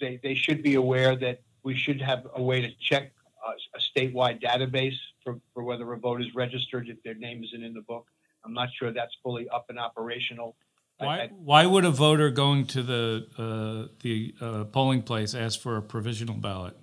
they 0.00 0.18
they 0.22 0.34
should 0.34 0.62
be 0.62 0.74
aware 0.74 1.14
that 1.16 1.42
we 1.62 1.76
should 1.76 2.00
have 2.00 2.26
a 2.34 2.42
way 2.42 2.60
to 2.60 2.70
check 2.80 3.12
uh, 3.46 3.52
a 3.74 3.78
statewide 3.78 4.42
database 4.42 4.96
for, 5.22 5.38
for 5.54 5.62
whether 5.62 5.90
a 5.92 5.98
vote 5.98 6.20
is 6.20 6.34
registered 6.34 6.88
if 6.88 7.02
their 7.02 7.14
name 7.14 7.44
isn't 7.44 7.62
in 7.62 7.74
the 7.74 7.82
book. 7.82 8.06
I'm 8.44 8.54
not 8.54 8.70
sure 8.76 8.92
that's 8.92 9.14
fully 9.22 9.48
up 9.48 9.66
and 9.68 9.78
operational. 9.78 10.56
Why? 10.98 11.28
Why 11.32 11.66
would 11.66 11.84
a 11.84 11.90
voter 11.90 12.30
going 12.30 12.66
to 12.68 12.82
the 12.82 13.26
uh, 13.36 13.92
the 14.02 14.34
uh, 14.40 14.64
polling 14.64 15.02
place 15.02 15.34
ask 15.34 15.60
for 15.60 15.76
a 15.76 15.82
provisional 15.82 16.36
ballot? 16.36 16.76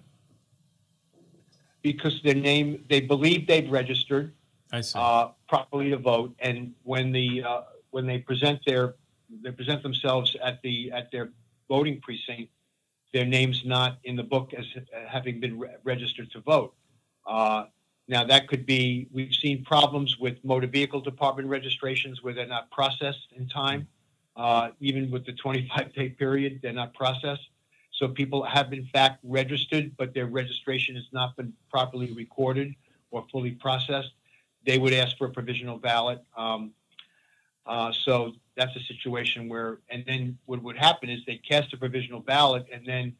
Because 1.81 2.21
their 2.23 2.35
name, 2.35 2.83
they 2.89 3.01
believe 3.01 3.47
they've 3.47 3.69
registered 3.69 4.33
uh, 4.95 5.29
properly 5.47 5.89
to 5.89 5.97
vote, 5.97 6.35
and 6.39 6.73
when 6.83 7.11
the 7.11 7.43
uh, 7.43 7.61
when 7.91 8.05
they 8.05 8.19
present 8.19 8.59
their 8.65 8.95
they 9.43 9.51
present 9.51 9.83
themselves 9.83 10.35
at 10.43 10.61
the 10.61 10.91
at 10.91 11.11
their 11.11 11.31
voting 11.67 11.99
precinct, 12.01 12.51
their 13.13 13.25
name's 13.25 13.65
not 13.65 13.97
in 14.03 14.15
the 14.15 14.23
book 14.23 14.53
as 14.53 14.65
having 15.07 15.39
been 15.39 15.57
re- 15.57 15.69
registered 15.83 16.31
to 16.31 16.39
vote. 16.41 16.73
Uh, 17.25 17.65
now 18.07 18.23
that 18.23 18.47
could 18.47 18.65
be 18.65 19.07
we've 19.11 19.33
seen 19.33 19.63
problems 19.63 20.17
with 20.19 20.43
motor 20.43 20.67
vehicle 20.67 21.01
department 21.01 21.47
registrations 21.47 22.23
where 22.23 22.33
they're 22.33 22.47
not 22.47 22.69
processed 22.71 23.27
in 23.35 23.47
time. 23.47 23.87
Uh, 24.35 24.69
even 24.79 25.11
with 25.11 25.25
the 25.25 25.33
25 25.33 25.93
day 25.93 26.09
period, 26.09 26.59
they're 26.61 26.71
not 26.71 26.93
processed. 26.93 27.49
So 27.99 28.07
people 28.07 28.43
have 28.43 28.71
in 28.71 28.85
fact 28.85 29.19
registered, 29.23 29.91
but 29.97 30.13
their 30.13 30.27
registration 30.27 30.95
has 30.95 31.03
not 31.11 31.35
been 31.35 31.51
properly 31.69 32.13
recorded 32.13 32.73
or 33.11 33.25
fully 33.29 33.51
processed. 33.51 34.11
They 34.65 34.77
would 34.77 34.93
ask 34.93 35.17
for 35.17 35.27
a 35.27 35.29
provisional 35.29 35.77
ballot. 35.77 36.23
Um, 36.37 36.71
uh, 37.65 37.91
so 38.05 38.31
that's 38.55 38.73
a 38.77 38.83
situation 38.91 39.49
where, 39.49 39.79
and 39.89 40.05
then 40.07 40.37
what 40.45 40.63
would 40.63 40.77
happen 40.77 41.09
is 41.09 41.19
they 41.27 41.37
cast 41.37 41.73
a 41.73 41.77
provisional 41.77 42.21
ballot, 42.21 42.65
and 42.71 42.85
then 42.85 43.13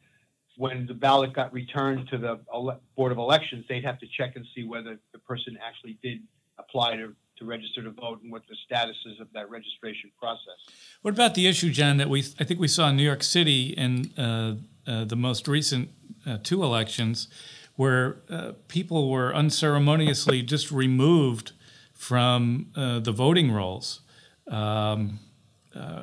when 0.56 0.86
the 0.86 0.94
ballot 0.94 1.34
got 1.34 1.52
returned 1.52 2.08
to 2.08 2.18
the 2.18 2.40
ele- 2.52 2.80
Board 2.96 3.12
of 3.12 3.18
Elections, 3.18 3.66
they'd 3.68 3.84
have 3.84 3.98
to 4.00 4.06
check 4.06 4.34
and 4.36 4.46
see 4.54 4.64
whether 4.64 4.98
the 5.12 5.18
person 5.18 5.58
actually 5.62 5.98
did 6.02 6.22
apply 6.58 6.96
to, 6.96 7.14
to 7.38 7.44
register 7.44 7.82
to 7.82 7.90
vote 7.90 8.22
and 8.22 8.32
what 8.32 8.42
the 8.48 8.56
status 8.66 8.96
is 9.06 9.20
of 9.20 9.28
that 9.34 9.48
registration 9.50 10.10
process. 10.18 10.58
What 11.02 11.14
about 11.14 11.34
the 11.34 11.46
issue, 11.46 11.70
John, 11.70 11.98
that 11.98 12.08
we 12.08 12.20
I 12.38 12.44
think 12.44 12.60
we 12.60 12.68
saw 12.68 12.88
in 12.88 12.96
New 12.96 13.02
York 13.02 13.22
City 13.22 13.68
in 13.68 14.12
uh, 14.18 14.56
uh, 14.86 15.04
the 15.04 15.16
most 15.16 15.48
recent 15.48 15.90
uh, 16.26 16.38
two 16.42 16.62
elections, 16.62 17.28
where 17.76 18.22
uh, 18.28 18.52
people 18.68 19.10
were 19.10 19.34
unceremoniously 19.34 20.42
just 20.54 20.70
removed 20.70 21.52
from 21.94 22.68
uh, 22.76 22.98
the 23.00 23.12
voting 23.12 23.52
rolls. 23.52 24.00
Um, 24.48 25.18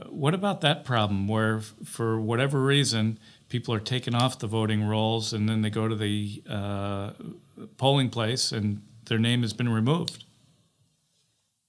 what 0.10 0.34
about 0.34 0.62
that 0.62 0.86
problem, 0.86 1.28
where 1.28 1.58
f- 1.58 1.76
for 1.84 2.20
whatever 2.20 2.64
reason 2.64 3.20
people 3.50 3.74
are 3.74 3.80
taken 3.80 4.16
off 4.16 4.40
the 4.40 4.48
voting 4.48 4.84
rolls 4.84 5.34
and 5.34 5.48
then 5.48 5.62
they 5.62 5.70
go 5.70 5.88
to 5.88 5.96
the 5.96 6.42
polling 7.78 8.10
place 8.10 8.52
and 8.52 8.82
their 9.06 9.20
name 9.20 9.42
has 9.42 9.54
been 9.54 9.70
removed? 9.70 10.24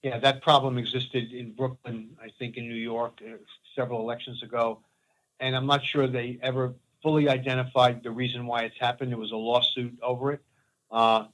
Yeah, 0.03 0.17
that 0.19 0.41
problem 0.41 0.77
existed 0.77 1.33
in 1.33 1.51
Brooklyn, 1.51 2.11
I 2.21 2.29
think 2.39 2.55
in 2.55 2.69
New 2.69 2.75
York, 2.75 3.21
uh, 3.25 3.35
several 3.75 3.99
elections 3.99 4.43
ago. 4.43 4.79
And 5.41 5.55
I'm 5.55 5.65
not 5.65 5.83
sure 5.83 6.07
they 6.07 6.39
ever 6.41 6.73
fully 7.01 7.29
identified 7.29 8.03
the 8.03 8.11
reason 8.11 8.45
why 8.45 8.63
it's 8.63 8.79
happened. 8.79 9.11
There 9.11 9.17
was 9.17 9.31
a 9.31 9.37
lawsuit 9.37 9.97
over 10.01 10.33
it. 10.33 10.41
Uh, 10.91 11.25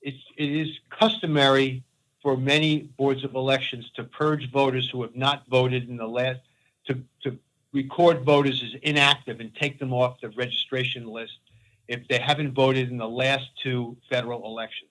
it's, 0.00 0.22
it 0.36 0.50
is 0.50 0.68
customary 0.90 1.82
for 2.22 2.36
many 2.36 2.90
boards 2.96 3.24
of 3.24 3.34
elections 3.34 3.90
to 3.96 4.04
purge 4.04 4.50
voters 4.50 4.88
who 4.90 5.02
have 5.02 5.14
not 5.16 5.44
voted 5.48 5.88
in 5.88 5.96
the 5.96 6.06
last, 6.06 6.40
to, 6.86 7.02
to 7.22 7.38
record 7.72 8.24
voters 8.24 8.62
as 8.62 8.80
inactive 8.82 9.40
and 9.40 9.54
take 9.54 9.78
them 9.78 9.92
off 9.92 10.20
the 10.20 10.30
registration 10.30 11.06
list 11.06 11.38
if 11.86 12.06
they 12.08 12.18
haven't 12.18 12.52
voted 12.52 12.90
in 12.90 12.96
the 12.96 13.08
last 13.08 13.46
two 13.62 13.96
federal 14.10 14.44
elections. 14.46 14.90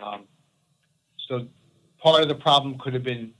Um, 0.00 0.24
so 1.28 1.46
part 1.98 2.22
of 2.22 2.28
the 2.28 2.34
problem 2.34 2.78
could 2.78 2.94
have 2.94 3.02
been 3.02 3.32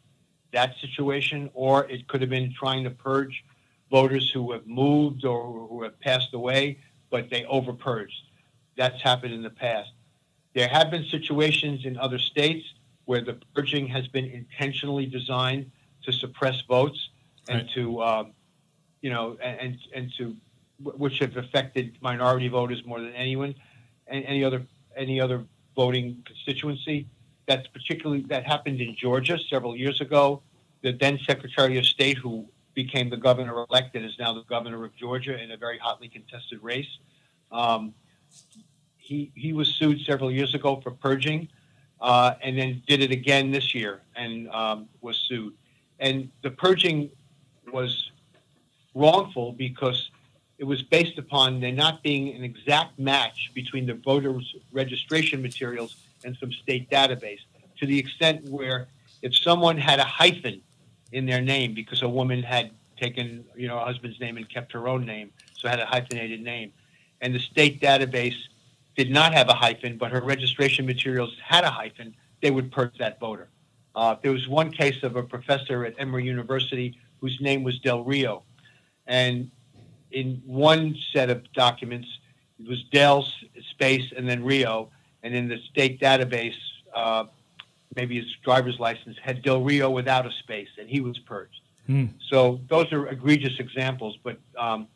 that 0.52 0.74
situation, 0.80 1.50
or 1.54 1.84
it 1.90 2.08
could 2.08 2.20
have 2.20 2.30
been 2.30 2.52
trying 2.52 2.84
to 2.84 2.90
purge 2.90 3.44
voters 3.90 4.30
who 4.30 4.52
have 4.52 4.66
moved 4.66 5.24
or 5.24 5.66
who 5.68 5.82
have 5.82 5.98
passed 6.00 6.34
away, 6.34 6.78
but 7.10 7.30
they 7.30 7.44
over 7.44 7.72
purged. 7.72 8.22
That's 8.76 9.00
happened 9.00 9.32
in 9.32 9.42
the 9.42 9.50
past. 9.50 9.90
There 10.54 10.68
have 10.68 10.90
been 10.90 11.04
situations 11.04 11.84
in 11.84 11.96
other 11.98 12.18
states 12.18 12.66
where 13.04 13.20
the 13.20 13.38
purging 13.54 13.86
has 13.88 14.08
been 14.08 14.24
intentionally 14.24 15.06
designed 15.06 15.70
to 16.02 16.12
suppress 16.12 16.60
votes 16.62 17.10
and 17.48 17.62
Right. 17.62 17.70
to, 17.74 18.02
um, 18.02 18.32
you 19.02 19.10
know, 19.10 19.36
and 19.42 19.60
and, 19.60 19.78
and 19.94 20.12
to 20.18 20.36
which 20.82 21.20
have 21.20 21.36
affected 21.36 21.96
minority 22.00 22.48
voters 22.48 22.84
more 22.84 23.00
than 23.00 23.14
anyone, 23.14 23.54
and 24.08 24.24
any 24.24 24.42
other 24.44 24.66
any 24.96 25.20
other 25.20 25.44
voting 25.74 26.22
constituency 26.24 27.06
that's 27.46 27.66
particularly 27.68 28.22
that 28.22 28.44
happened 28.44 28.80
in 28.80 28.96
Georgia 28.96 29.38
several 29.38 29.76
years 29.76 30.00
ago. 30.00 30.42
The 30.82 30.92
then 30.92 31.18
Secretary 31.24 31.78
of 31.78 31.86
State, 31.86 32.18
who 32.18 32.46
became 32.76 33.10
the 33.10 33.16
governor 33.16 33.64
elected, 33.68 34.04
is 34.04 34.16
now 34.20 34.32
the 34.32 34.44
governor 34.44 34.84
of 34.84 34.94
Georgia 34.94 35.42
in 35.42 35.50
a 35.50 35.56
very 35.56 35.78
hotly 35.78 36.08
contested 36.08 36.62
race. 36.62 36.98
Um, 37.50 37.92
he 38.98 39.32
he 39.34 39.52
was 39.52 39.68
sued 39.74 40.00
several 40.02 40.30
years 40.30 40.54
ago 40.54 40.80
for 40.82 40.92
purging, 40.92 41.48
uh, 42.00 42.34
and 42.42 42.56
then 42.56 42.82
did 42.86 43.00
it 43.00 43.10
again 43.10 43.50
this 43.50 43.74
year 43.74 44.02
and 44.14 44.48
um, 44.50 44.88
was 45.00 45.16
sued. 45.28 45.54
And 45.98 46.30
the 46.42 46.50
purging 46.50 47.10
was 47.72 48.12
wrongful 48.94 49.52
because 49.52 50.10
it 50.58 50.64
was 50.64 50.82
based 50.82 51.18
upon 51.18 51.60
there 51.60 51.72
not 51.72 52.02
being 52.02 52.34
an 52.34 52.44
exact 52.44 52.98
match 52.98 53.50
between 53.54 53.86
the 53.86 53.94
voters' 53.94 54.54
registration 54.72 55.40
materials 55.40 55.96
and 56.24 56.36
some 56.38 56.52
state 56.52 56.90
database 56.90 57.40
to 57.78 57.86
the 57.86 57.98
extent 57.98 58.44
where 58.48 58.88
if 59.22 59.34
someone 59.36 59.76
had 59.76 59.98
a 59.98 60.04
hyphen 60.04 60.60
in 61.12 61.26
their 61.26 61.40
name 61.40 61.74
because 61.74 62.02
a 62.02 62.08
woman 62.08 62.42
had 62.42 62.70
taken 62.96 63.44
you 63.56 63.68
know 63.68 63.78
a 63.78 63.84
husband's 63.84 64.18
name 64.20 64.36
and 64.36 64.48
kept 64.48 64.72
her 64.72 64.88
own 64.88 65.04
name 65.04 65.30
so 65.56 65.68
had 65.68 65.80
a 65.80 65.86
hyphenated 65.86 66.40
name 66.42 66.72
and 67.20 67.34
the 67.34 67.38
state 67.38 67.80
database 67.80 68.36
did 68.96 69.10
not 69.10 69.34
have 69.34 69.48
a 69.48 69.54
hyphen, 69.54 69.98
but 69.98 70.10
her 70.10 70.22
registration 70.22 70.86
materials 70.86 71.36
had 71.42 71.64
a 71.64 71.70
hyphen, 71.70 72.14
they 72.42 72.50
would 72.50 72.72
purge 72.72 72.96
that 72.98 73.20
voter. 73.20 73.48
Uh, 73.94 74.16
there 74.22 74.32
was 74.32 74.48
one 74.48 74.70
case 74.70 75.02
of 75.02 75.16
a 75.16 75.22
professor 75.22 75.84
at 75.84 75.94
Emory 75.98 76.24
University 76.24 76.98
whose 77.20 77.38
name 77.40 77.62
was 77.62 77.78
Del 77.80 78.04
Rio. 78.04 78.42
And 79.06 79.50
in 80.10 80.42
one 80.44 80.96
set 81.12 81.30
of 81.30 81.50
documents, 81.52 82.08
it 82.58 82.68
was 82.68 82.82
Del 82.92 83.26
space 83.70 84.12
and 84.16 84.28
then 84.28 84.42
Rio. 84.42 84.90
And 85.22 85.34
in 85.34 85.48
the 85.48 85.58
state 85.70 86.00
database, 86.00 86.56
uh, 86.94 87.24
maybe 87.96 88.20
his 88.20 88.30
driver's 88.44 88.78
license 88.78 89.16
had 89.20 89.42
Del 89.42 89.62
Rio 89.62 89.90
without 89.90 90.26
a 90.26 90.32
space, 90.32 90.68
and 90.78 90.88
he 90.88 91.00
was 91.00 91.18
purged. 91.18 91.62
Hmm. 91.86 92.06
So 92.28 92.60
those 92.68 92.92
are 92.92 93.08
egregious 93.08 93.58
examples. 93.58 94.18
But, 94.22 94.38
um, 94.56 94.86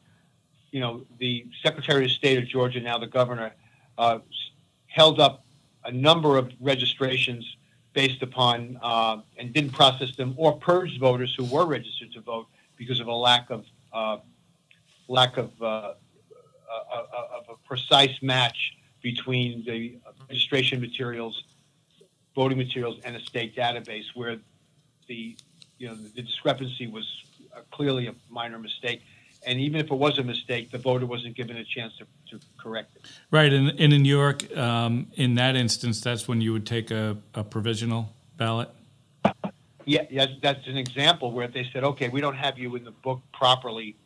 you 0.70 0.80
know, 0.80 1.04
the 1.18 1.46
Secretary 1.62 2.04
of 2.04 2.10
State 2.10 2.38
of 2.38 2.46
Georgia, 2.46 2.80
now 2.80 2.98
the 2.98 3.06
governor, 3.06 3.52
uh, 3.98 4.18
held 4.86 5.18
up 5.20 5.44
a 5.84 5.92
number 5.92 6.36
of 6.36 6.52
registrations 6.60 7.56
based 7.92 8.22
upon 8.22 8.78
uh, 8.82 9.18
and 9.38 9.52
didn't 9.52 9.72
process 9.72 10.14
them 10.16 10.34
or 10.36 10.52
purged 10.58 11.00
voters 11.00 11.34
who 11.34 11.44
were 11.44 11.66
registered 11.66 12.12
to 12.12 12.20
vote 12.20 12.46
because 12.76 13.00
of 13.00 13.08
a 13.08 13.12
lack 13.12 13.50
of 13.50 13.64
uh, 13.92 14.18
lack 15.08 15.36
of, 15.36 15.50
uh, 15.60 15.64
uh, 15.64 15.94
uh, 16.92 17.38
of 17.38 17.44
a 17.48 17.68
precise 17.68 18.16
match 18.22 18.74
between 19.02 19.64
the 19.64 19.98
registration 20.28 20.80
materials, 20.80 21.42
voting 22.42 22.58
materials, 22.58 22.96
and 23.04 23.12
a 23.16 23.20
state 23.20 23.50
database, 23.54 24.06
where 24.14 24.36
the 25.08 25.36
you 25.78 25.86
know 25.88 25.94
the 25.94 26.22
discrepancy 26.22 26.86
was 26.86 27.06
clearly 27.70 28.04
a 28.06 28.14
minor 28.30 28.58
mistake 28.58 29.00
and 29.46 29.58
even 29.58 29.80
if 29.80 29.90
it 29.90 29.94
was 29.94 30.18
a 30.18 30.22
mistake, 30.22 30.70
the 30.70 30.78
voter 30.78 31.06
wasn't 31.06 31.34
given 31.34 31.56
a 31.56 31.64
chance 31.64 31.94
to, 31.98 32.06
to 32.30 32.44
correct 32.58 32.96
it. 32.96 33.10
Right, 33.30 33.52
and, 33.52 33.68
and 33.80 33.92
in 33.92 34.02
New 34.02 34.16
York, 34.16 34.54
um, 34.56 35.06
in 35.14 35.34
that 35.36 35.56
instance, 35.56 36.00
that's 36.00 36.28
when 36.28 36.40
you 36.40 36.52
would 36.52 36.66
take 36.66 36.90
a, 36.90 37.16
a 37.34 37.42
provisional 37.42 38.12
ballot. 38.36 38.68
Yeah, 39.86 40.02
yeah, 40.10 40.26
that's 40.42 40.66
an 40.66 40.76
example 40.76 41.32
where 41.32 41.48
they 41.48 41.68
said, 41.72 41.84
okay, 41.84 42.08
we 42.08 42.20
don't 42.20 42.36
have 42.36 42.58
you 42.58 42.76
in 42.76 42.84
the 42.84 42.90
book 42.90 43.20
properly. 43.32 43.96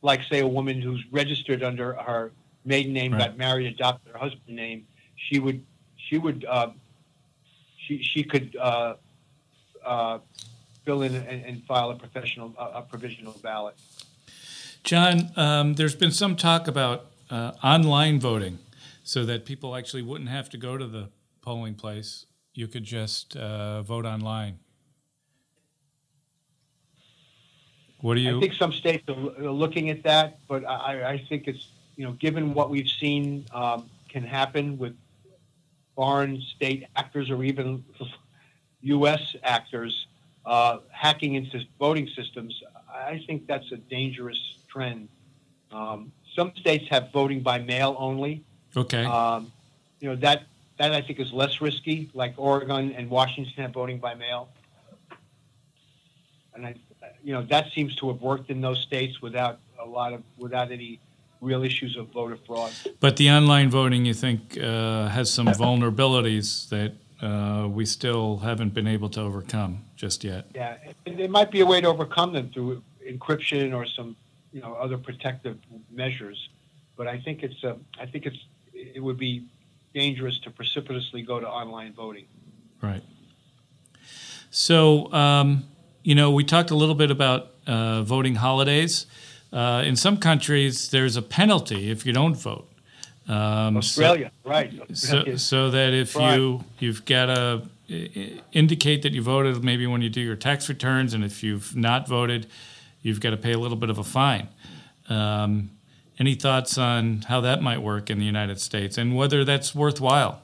Like, 0.00 0.22
say, 0.24 0.40
a 0.40 0.46
woman 0.46 0.80
who's 0.80 1.04
registered 1.10 1.62
under 1.62 1.94
her 1.94 2.30
maiden 2.64 2.92
name, 2.92 3.12
right. 3.12 3.18
got 3.18 3.36
married, 3.36 3.66
adopted 3.66 4.12
her 4.12 4.18
husband's 4.18 4.48
name. 4.48 4.86
She 5.16 5.40
would, 5.40 5.64
she 5.96 6.18
would, 6.18 6.44
uh, 6.48 6.70
she 7.86 8.02
she 8.02 8.24
could 8.24 8.56
uh, 8.56 8.94
uh, 9.84 10.18
fill 10.84 11.02
in 11.02 11.14
and, 11.14 11.44
and, 11.44 11.64
file 11.64 11.90
a 11.90 11.96
professional, 11.96 12.54
a 12.58 12.82
provisional 12.82 13.34
ballot. 13.42 13.74
John, 14.82 15.30
um, 15.36 15.74
there's 15.74 15.94
been 15.94 16.10
some 16.10 16.36
talk 16.36 16.68
about 16.68 17.06
uh, 17.30 17.52
online 17.62 18.20
voting 18.20 18.58
so 19.02 19.24
that 19.24 19.44
people 19.46 19.76
actually 19.76 20.02
wouldn't 20.02 20.30
have 20.30 20.48
to 20.50 20.58
go 20.58 20.76
to 20.76 20.86
the 20.86 21.08
polling 21.40 21.74
place. 21.74 22.26
You 22.54 22.68
could 22.68 22.84
just 22.84 23.36
uh, 23.36 23.82
vote 23.82 24.04
online. 24.04 24.58
What 28.00 28.16
do 28.16 28.20
you? 28.20 28.36
I 28.36 28.40
think 28.40 28.54
some 28.54 28.72
states 28.72 29.04
are 29.08 29.14
looking 29.50 29.88
at 29.88 30.02
that, 30.02 30.38
but 30.46 30.64
I, 30.68 31.12
I 31.12 31.24
think 31.28 31.48
it's 31.48 31.68
you 31.96 32.04
know 32.04 32.12
given 32.12 32.52
what 32.52 32.68
we've 32.68 32.88
seen 33.00 33.46
um, 33.52 33.88
can 34.10 34.22
happen 34.22 34.76
with 34.76 34.94
foreign 35.94 36.40
state 36.54 36.86
actors 36.96 37.30
or 37.30 37.42
even 37.44 37.84
U.S. 38.82 39.36
actors 39.42 40.06
uh, 40.44 40.78
hacking 40.90 41.34
into 41.34 41.60
voting 41.78 42.08
systems. 42.14 42.62
I 42.92 43.22
think 43.26 43.46
that's 43.46 43.70
a 43.72 43.76
dangerous 43.76 44.58
trend. 44.68 45.08
Um, 45.72 46.12
some 46.34 46.52
states 46.56 46.88
have 46.90 47.10
voting 47.12 47.40
by 47.40 47.58
mail 47.58 47.96
only. 47.98 48.44
Okay. 48.76 49.04
Um, 49.04 49.52
you 50.00 50.08
know 50.08 50.16
that 50.16 50.44
that 50.78 50.92
I 50.92 51.00
think 51.00 51.20
is 51.20 51.32
less 51.32 51.60
risky. 51.60 52.10
Like 52.14 52.34
Oregon 52.36 52.92
and 52.92 53.08
Washington 53.08 53.54
have 53.62 53.72
voting 53.72 53.98
by 53.98 54.14
mail, 54.14 54.48
and 56.54 56.66
I, 56.66 56.74
you 57.22 57.32
know 57.32 57.42
that 57.42 57.72
seems 57.72 57.94
to 57.96 58.08
have 58.08 58.20
worked 58.20 58.50
in 58.50 58.60
those 58.60 58.80
states 58.80 59.22
without 59.22 59.60
a 59.80 59.86
lot 59.86 60.12
of 60.12 60.22
without 60.36 60.72
any 60.72 61.00
real 61.44 61.62
issues 61.62 61.96
of 61.96 62.08
voter 62.08 62.36
fraud. 62.46 62.72
But 63.00 63.16
the 63.16 63.30
online 63.30 63.70
voting, 63.70 64.04
you 64.04 64.14
think, 64.14 64.58
uh, 64.58 65.08
has 65.08 65.30
some 65.30 65.46
vulnerabilities 65.46 66.68
that 66.70 66.92
uh, 67.22 67.68
we 67.68 67.86
still 67.86 68.38
haven't 68.38 68.74
been 68.74 68.86
able 68.86 69.08
to 69.10 69.20
overcome 69.20 69.84
just 69.96 70.24
yet. 70.24 70.46
Yeah, 70.54 70.76
there 71.06 71.28
might 71.28 71.50
be 71.50 71.60
a 71.60 71.66
way 71.66 71.80
to 71.80 71.88
overcome 71.88 72.32
them 72.32 72.50
through 72.52 72.82
encryption 73.08 73.74
or 73.74 73.86
some 73.86 74.16
you 74.52 74.60
know 74.60 74.74
other 74.74 74.98
protective 74.98 75.58
measures. 75.90 76.48
But 76.96 77.06
I 77.08 77.18
think 77.20 77.42
it's 77.42 77.62
a, 77.64 77.76
I 77.98 78.06
think 78.06 78.26
it's 78.26 78.38
it 78.72 79.02
would 79.02 79.18
be 79.18 79.44
dangerous 79.94 80.38
to 80.40 80.50
precipitously 80.50 81.22
go 81.22 81.40
to 81.40 81.48
online 81.48 81.92
voting. 81.92 82.26
Right. 82.82 83.02
So 84.50 85.12
um, 85.12 85.64
you 86.02 86.14
know, 86.14 86.30
we 86.30 86.44
talked 86.44 86.70
a 86.70 86.74
little 86.74 86.94
bit 86.94 87.10
about 87.10 87.50
uh, 87.66 88.02
voting 88.02 88.36
holidays. 88.36 89.06
Uh, 89.54 89.82
in 89.84 89.94
some 89.94 90.16
countries, 90.16 90.90
there's 90.90 91.16
a 91.16 91.22
penalty 91.22 91.88
if 91.90 92.04
you 92.04 92.12
don't 92.12 92.36
vote. 92.36 92.68
Um, 93.28 93.76
Australia, 93.76 94.32
so, 94.42 94.50
right? 94.50 94.72
So, 94.92 95.36
so 95.36 95.70
that 95.70 95.94
if 95.94 96.16
right. 96.16 96.36
you 96.36 96.64
you've 96.80 97.04
got 97.04 97.26
to 97.26 97.62
indicate 98.52 99.02
that 99.02 99.12
you 99.12 99.22
voted, 99.22 99.62
maybe 99.62 99.86
when 99.86 100.02
you 100.02 100.10
do 100.10 100.20
your 100.20 100.36
tax 100.36 100.68
returns, 100.68 101.14
and 101.14 101.24
if 101.24 101.42
you've 101.42 101.74
not 101.76 102.08
voted, 102.08 102.48
you've 103.00 103.20
got 103.20 103.30
to 103.30 103.36
pay 103.36 103.52
a 103.52 103.58
little 103.58 103.76
bit 103.76 103.90
of 103.90 103.98
a 103.98 104.04
fine. 104.04 104.48
Um, 105.08 105.70
any 106.18 106.34
thoughts 106.34 106.76
on 106.76 107.22
how 107.22 107.40
that 107.40 107.62
might 107.62 107.80
work 107.80 108.10
in 108.10 108.18
the 108.18 108.24
United 108.24 108.60
States 108.60 108.98
and 108.98 109.16
whether 109.16 109.44
that's 109.44 109.74
worthwhile? 109.74 110.42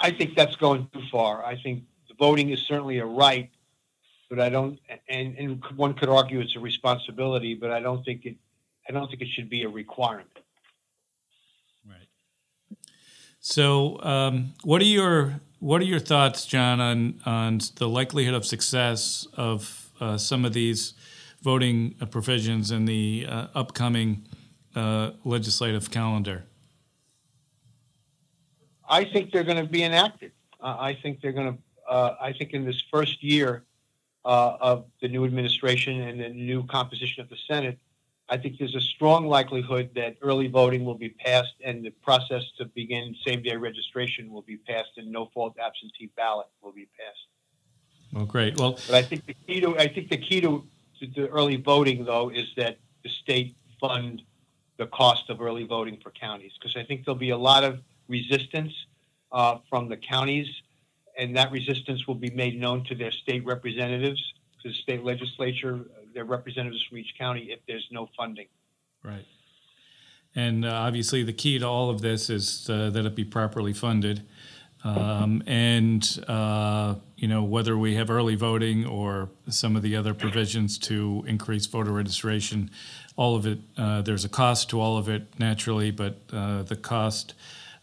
I 0.00 0.10
think 0.10 0.34
that's 0.34 0.56
going 0.56 0.88
too 0.92 1.02
far. 1.10 1.44
I 1.44 1.56
think 1.60 1.84
voting 2.18 2.50
is 2.50 2.60
certainly 2.60 2.98
a 2.98 3.06
right, 3.06 3.50
but 4.32 4.40
I 4.40 4.48
don't, 4.48 4.80
and, 5.10 5.36
and 5.36 5.62
one 5.76 5.92
could 5.92 6.08
argue 6.08 6.40
it's 6.40 6.56
a 6.56 6.58
responsibility, 6.58 7.54
but 7.54 7.70
I 7.70 7.80
don't 7.80 8.02
think 8.02 8.24
it, 8.24 8.36
I 8.88 8.92
don't 8.92 9.06
think 9.06 9.20
it 9.20 9.28
should 9.28 9.50
be 9.50 9.64
a 9.64 9.68
requirement. 9.68 10.38
Right. 11.86 12.08
So, 13.40 14.02
um, 14.02 14.54
what 14.64 14.80
are 14.80 14.86
your 14.86 15.42
what 15.58 15.82
are 15.82 15.84
your 15.84 15.98
thoughts, 15.98 16.46
John, 16.46 16.80
on 16.80 17.20
on 17.26 17.60
the 17.76 17.86
likelihood 17.86 18.32
of 18.32 18.46
success 18.46 19.26
of 19.34 19.90
uh, 20.00 20.16
some 20.16 20.46
of 20.46 20.54
these 20.54 20.94
voting 21.42 21.94
uh, 22.00 22.06
provisions 22.06 22.70
in 22.70 22.86
the 22.86 23.26
uh, 23.28 23.48
upcoming 23.54 24.26
uh, 24.74 25.10
legislative 25.24 25.90
calendar? 25.90 26.44
I 28.88 29.04
think 29.04 29.30
they're 29.30 29.44
going 29.44 29.62
to 29.62 29.70
be 29.70 29.82
enacted. 29.82 30.32
I 30.58 30.94
think 31.02 31.20
they're 31.20 31.32
going 31.32 31.52
to. 31.52 31.58
I 31.92 32.32
think 32.32 32.54
in 32.54 32.64
this 32.64 32.82
first 32.90 33.22
year 33.22 33.64
of 34.24 34.84
the 35.00 35.08
new 35.08 35.24
administration 35.24 36.00
and 36.00 36.20
the 36.20 36.28
new 36.28 36.64
composition 36.66 37.22
of 37.22 37.28
the 37.28 37.36
Senate, 37.48 37.78
I 38.28 38.38
think 38.38 38.58
there's 38.58 38.74
a 38.74 38.80
strong 38.80 39.26
likelihood 39.26 39.90
that 39.94 40.16
early 40.22 40.46
voting 40.46 40.84
will 40.84 40.94
be 40.94 41.10
passed 41.10 41.54
and 41.64 41.84
the 41.84 41.90
process 41.90 42.42
to 42.58 42.64
begin 42.66 43.14
same 43.26 43.42
day 43.42 43.56
registration 43.56 44.30
will 44.32 44.42
be 44.42 44.56
passed 44.56 44.92
and 44.96 45.10
no 45.10 45.28
fault 45.34 45.56
absentee 45.58 46.10
ballot 46.16 46.46
will 46.62 46.72
be 46.72 46.88
passed. 46.98 47.26
Well, 48.12 48.26
great. 48.26 48.58
Well, 48.58 48.78
but 48.86 48.94
I 48.94 49.02
think 49.02 49.26
the 49.26 49.34
key 49.46 49.60
to 49.60 49.76
I 49.78 49.88
think 49.88 50.08
the 50.08 50.18
key 50.18 50.40
to, 50.42 50.64
to 51.14 51.28
early 51.28 51.56
voting 51.56 52.04
though 52.04 52.30
is 52.30 52.46
that 52.56 52.78
the 53.02 53.10
state 53.10 53.56
fund 53.80 54.22
the 54.78 54.86
cost 54.86 55.28
of 55.28 55.40
early 55.40 55.64
voting 55.64 55.98
for 56.02 56.10
counties 56.10 56.52
because 56.58 56.76
I 56.76 56.84
think 56.84 57.04
there'll 57.04 57.18
be 57.18 57.30
a 57.30 57.36
lot 57.36 57.64
of 57.64 57.80
resistance 58.08 58.72
uh, 59.30 59.58
from 59.68 59.88
the 59.88 59.96
counties, 59.96 60.48
and 61.18 61.36
that 61.36 61.50
resistance 61.50 62.06
will 62.06 62.14
be 62.14 62.30
made 62.30 62.58
known 62.58 62.84
to 62.84 62.94
their 62.94 63.12
state 63.12 63.44
representatives, 63.44 64.20
to 64.62 64.68
the 64.68 64.74
state 64.74 65.04
legislature, 65.04 65.80
their 66.14 66.24
representatives 66.24 66.84
from 66.88 66.98
each 66.98 67.14
county 67.18 67.50
if 67.50 67.60
there's 67.66 67.86
no 67.90 68.08
funding. 68.16 68.46
Right. 69.02 69.26
And 70.34 70.64
uh, 70.64 70.72
obviously, 70.72 71.22
the 71.22 71.32
key 71.32 71.58
to 71.58 71.66
all 71.66 71.90
of 71.90 72.00
this 72.00 72.30
is 72.30 72.68
uh, 72.70 72.90
that 72.90 73.04
it 73.04 73.14
be 73.14 73.24
properly 73.24 73.72
funded. 73.72 74.22
Um, 74.84 75.44
and 75.46 76.24
uh, 76.26 76.96
you 77.16 77.28
know 77.28 77.44
whether 77.44 77.78
we 77.78 77.94
have 77.94 78.10
early 78.10 78.34
voting 78.34 78.84
or 78.84 79.28
some 79.48 79.76
of 79.76 79.82
the 79.82 79.94
other 79.94 80.12
provisions 80.12 80.76
to 80.78 81.24
increase 81.28 81.66
voter 81.66 81.92
registration, 81.92 82.68
all 83.16 83.36
of 83.36 83.46
it 83.46 83.58
uh, 83.76 84.02
there's 84.02 84.24
a 84.24 84.28
cost 84.28 84.70
to 84.70 84.80
all 84.80 84.98
of 84.98 85.08
it 85.08 85.38
naturally, 85.38 85.92
but 85.92 86.18
uh, 86.32 86.64
the 86.64 86.74
cost 86.74 87.34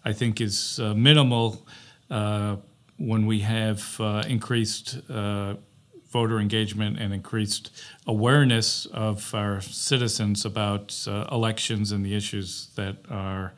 I 0.03 0.11
think 0.11 0.41
is 0.41 0.79
uh, 0.79 0.93
minimal 0.93 1.65
uh, 2.09 2.57
when 2.99 3.25
we 3.25 3.39
have 3.39 3.99
uh, 3.99 4.23
increased 4.27 4.99
voter 5.07 6.39
engagement 6.39 6.99
and 6.99 7.13
increased 7.13 7.69
awareness 8.05 8.85
of 8.87 9.33
our 9.33 9.61
citizens 9.61 10.43
about 10.43 11.07
elections 11.31 11.91
and 11.91 12.05
the 12.05 12.15
issues 12.15 12.69
that 12.75 12.97
are 13.09 13.53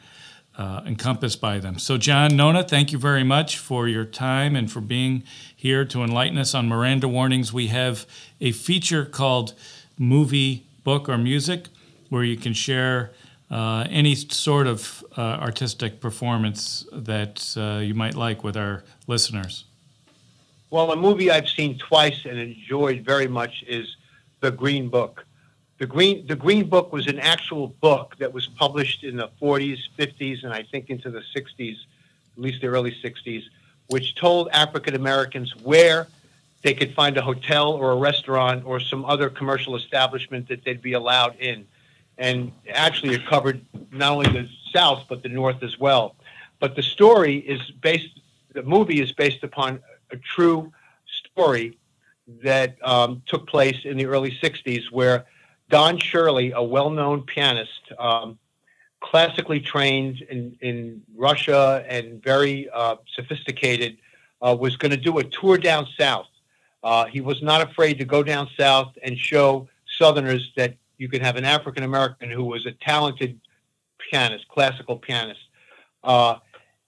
uh, 0.58 0.82
encompassed 0.86 1.39
by 1.39 1.60
them. 1.60 1.80
So, 1.80 1.97
John 1.97 2.36
Nonna, 2.36 2.63
thank 2.63 2.91
you 2.91 2.97
very 2.97 3.23
much 3.23 3.58
for 3.58 3.88
your 3.88 4.06
time 4.06 4.56
and 4.56 4.69
for 4.71 4.82
being 4.82 5.23
here 5.56 5.86
to 5.86 6.04
enlighten 6.04 6.38
us 6.38 6.54
on 6.54 6.67
Miranda 6.67 7.08
warnings. 7.08 7.54
We 7.54 7.67
have 7.67 8.06
a 8.39 8.51
feature 8.51 9.06
called 9.06 9.54
Movie, 9.97 10.65
Book, 10.84 11.08
or 11.08 11.17
Music 11.17 11.67
where 12.10 12.23
you 12.23 12.36
can 12.36 12.54
share 12.54 13.12
uh, 13.51 13.85
any 13.89 14.15
sort 14.15 14.65
of 14.65 15.03
uh, 15.17 15.21
artistic 15.21 15.99
performance 15.99 16.85
that 16.93 17.53
uh, 17.57 17.79
you 17.79 17.93
might 17.93 18.15
like 18.15 18.43
with 18.43 18.55
our 18.55 18.83
listeners. 19.07 19.65
Well, 20.69 20.93
a 20.93 20.95
movie 20.95 21.29
I've 21.29 21.49
seen 21.49 21.77
twice 21.77 22.25
and 22.25 22.39
enjoyed 22.39 23.01
very 23.01 23.27
much 23.27 23.63
is 23.67 23.97
The 24.39 24.51
Green 24.51 24.87
Book. 24.87 25.25
The 25.79 25.85
Green, 25.85 26.25
the 26.27 26.35
Green 26.35 26.69
Book 26.69 26.93
was 26.93 27.07
an 27.07 27.19
actual 27.19 27.67
book 27.81 28.15
that 28.19 28.31
was 28.31 28.47
published 28.47 29.03
in 29.03 29.17
the 29.17 29.29
40s, 29.41 29.79
50s, 29.99 30.45
and 30.45 30.53
I 30.53 30.63
think 30.63 30.89
into 30.89 31.11
the 31.11 31.23
60s, 31.35 31.73
at 31.73 32.41
least 32.41 32.61
the 32.61 32.67
early 32.67 32.95
60s, 33.03 33.43
which 33.87 34.15
told 34.15 34.47
African 34.53 34.95
Americans 34.95 35.53
where 35.57 36.07
they 36.61 36.73
could 36.73 36.93
find 36.93 37.17
a 37.17 37.21
hotel 37.21 37.71
or 37.73 37.91
a 37.91 37.95
restaurant 37.97 38.63
or 38.63 38.79
some 38.79 39.03
other 39.03 39.29
commercial 39.29 39.75
establishment 39.75 40.47
that 40.47 40.63
they'd 40.63 40.81
be 40.81 40.93
allowed 40.93 41.35
in. 41.37 41.67
And 42.21 42.51
actually, 42.71 43.15
it 43.15 43.25
covered 43.25 43.65
not 43.91 44.12
only 44.12 44.31
the 44.31 44.47
South, 44.71 45.05
but 45.10 45.23
the 45.23 45.29
North 45.29 45.63
as 45.63 45.79
well. 45.79 46.15
But 46.60 46.75
the 46.75 46.84
story 46.84 47.38
is 47.38 47.60
based, 47.81 48.19
the 48.53 48.62
movie 48.62 49.01
is 49.01 49.12
based 49.12 49.43
upon 49.43 49.81
a 50.12 50.17
true 50.17 50.71
story 51.07 51.79
that 52.43 52.77
um, 52.88 53.23
took 53.25 53.47
place 53.47 53.86
in 53.86 53.97
the 53.97 54.05
early 54.05 54.38
60s 54.39 54.91
where 54.91 55.25
Don 55.69 55.97
Shirley, 55.97 56.51
a 56.51 56.62
well 56.62 56.91
known 56.91 57.23
pianist, 57.23 57.91
um, 57.97 58.38
classically 58.99 59.60
trained 59.60 60.21
in, 60.29 60.55
in 60.62 61.01
Russia 61.15 61.84
and 61.89 62.23
very 62.23 62.69
uh, 62.69 62.97
sophisticated, 63.15 63.97
uh, 64.43 64.55
was 64.57 64.77
going 64.77 64.91
to 64.91 64.97
do 64.97 65.17
a 65.17 65.23
tour 65.23 65.57
down 65.57 65.88
south. 65.99 66.27
Uh, 66.84 67.05
he 67.05 67.19
was 67.19 67.41
not 67.41 67.67
afraid 67.67 67.97
to 67.97 68.05
go 68.05 68.21
down 68.21 68.47
south 68.55 68.95
and 69.01 69.17
show 69.17 69.67
Southerners 69.97 70.51
that 70.55 70.75
you 71.01 71.09
could 71.09 71.23
have 71.23 71.35
an 71.35 71.45
African 71.45 71.81
American 71.81 72.29
who 72.29 72.45
was 72.45 72.67
a 72.67 72.73
talented 72.73 73.39
pianist, 74.11 74.47
classical 74.49 74.97
pianist. 74.97 75.41
Uh, 76.03 76.35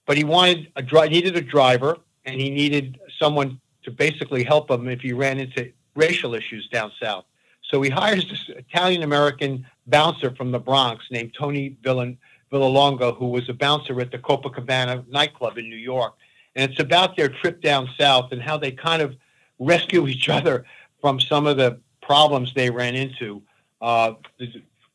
but 0.06 0.16
he 0.16 0.22
wanted 0.22 0.70
a 0.76 0.82
dri- 0.82 1.08
needed 1.08 1.36
a 1.36 1.40
driver, 1.40 1.96
and 2.24 2.40
he 2.40 2.48
needed 2.48 3.00
someone 3.18 3.60
to 3.82 3.90
basically 3.90 4.44
help 4.44 4.70
him 4.70 4.86
if 4.86 5.00
he 5.00 5.12
ran 5.12 5.40
into 5.40 5.72
racial 5.96 6.32
issues 6.32 6.68
down 6.68 6.92
south. 7.02 7.24
So 7.62 7.82
he 7.82 7.90
hires 7.90 8.28
this 8.28 8.48
Italian 8.50 9.02
American 9.02 9.66
bouncer 9.88 10.30
from 10.36 10.52
the 10.52 10.60
Bronx 10.60 11.06
named 11.10 11.34
Tony 11.36 11.76
Villan- 11.82 12.16
Vallelonga, 12.52 13.16
who 13.16 13.26
was 13.26 13.48
a 13.48 13.54
bouncer 13.54 14.00
at 14.00 14.12
the 14.12 14.18
Copacabana 14.18 15.04
nightclub 15.08 15.58
in 15.58 15.68
New 15.68 15.82
York. 15.94 16.14
And 16.54 16.70
it's 16.70 16.80
about 16.80 17.16
their 17.16 17.28
trip 17.28 17.60
down 17.60 17.88
south 17.98 18.30
and 18.30 18.40
how 18.40 18.58
they 18.58 18.70
kind 18.70 19.02
of 19.02 19.16
rescue 19.58 20.06
each 20.06 20.28
other 20.28 20.64
from 21.00 21.18
some 21.18 21.48
of 21.48 21.56
the 21.56 21.80
problems 22.00 22.54
they 22.54 22.70
ran 22.70 22.94
into, 22.94 23.42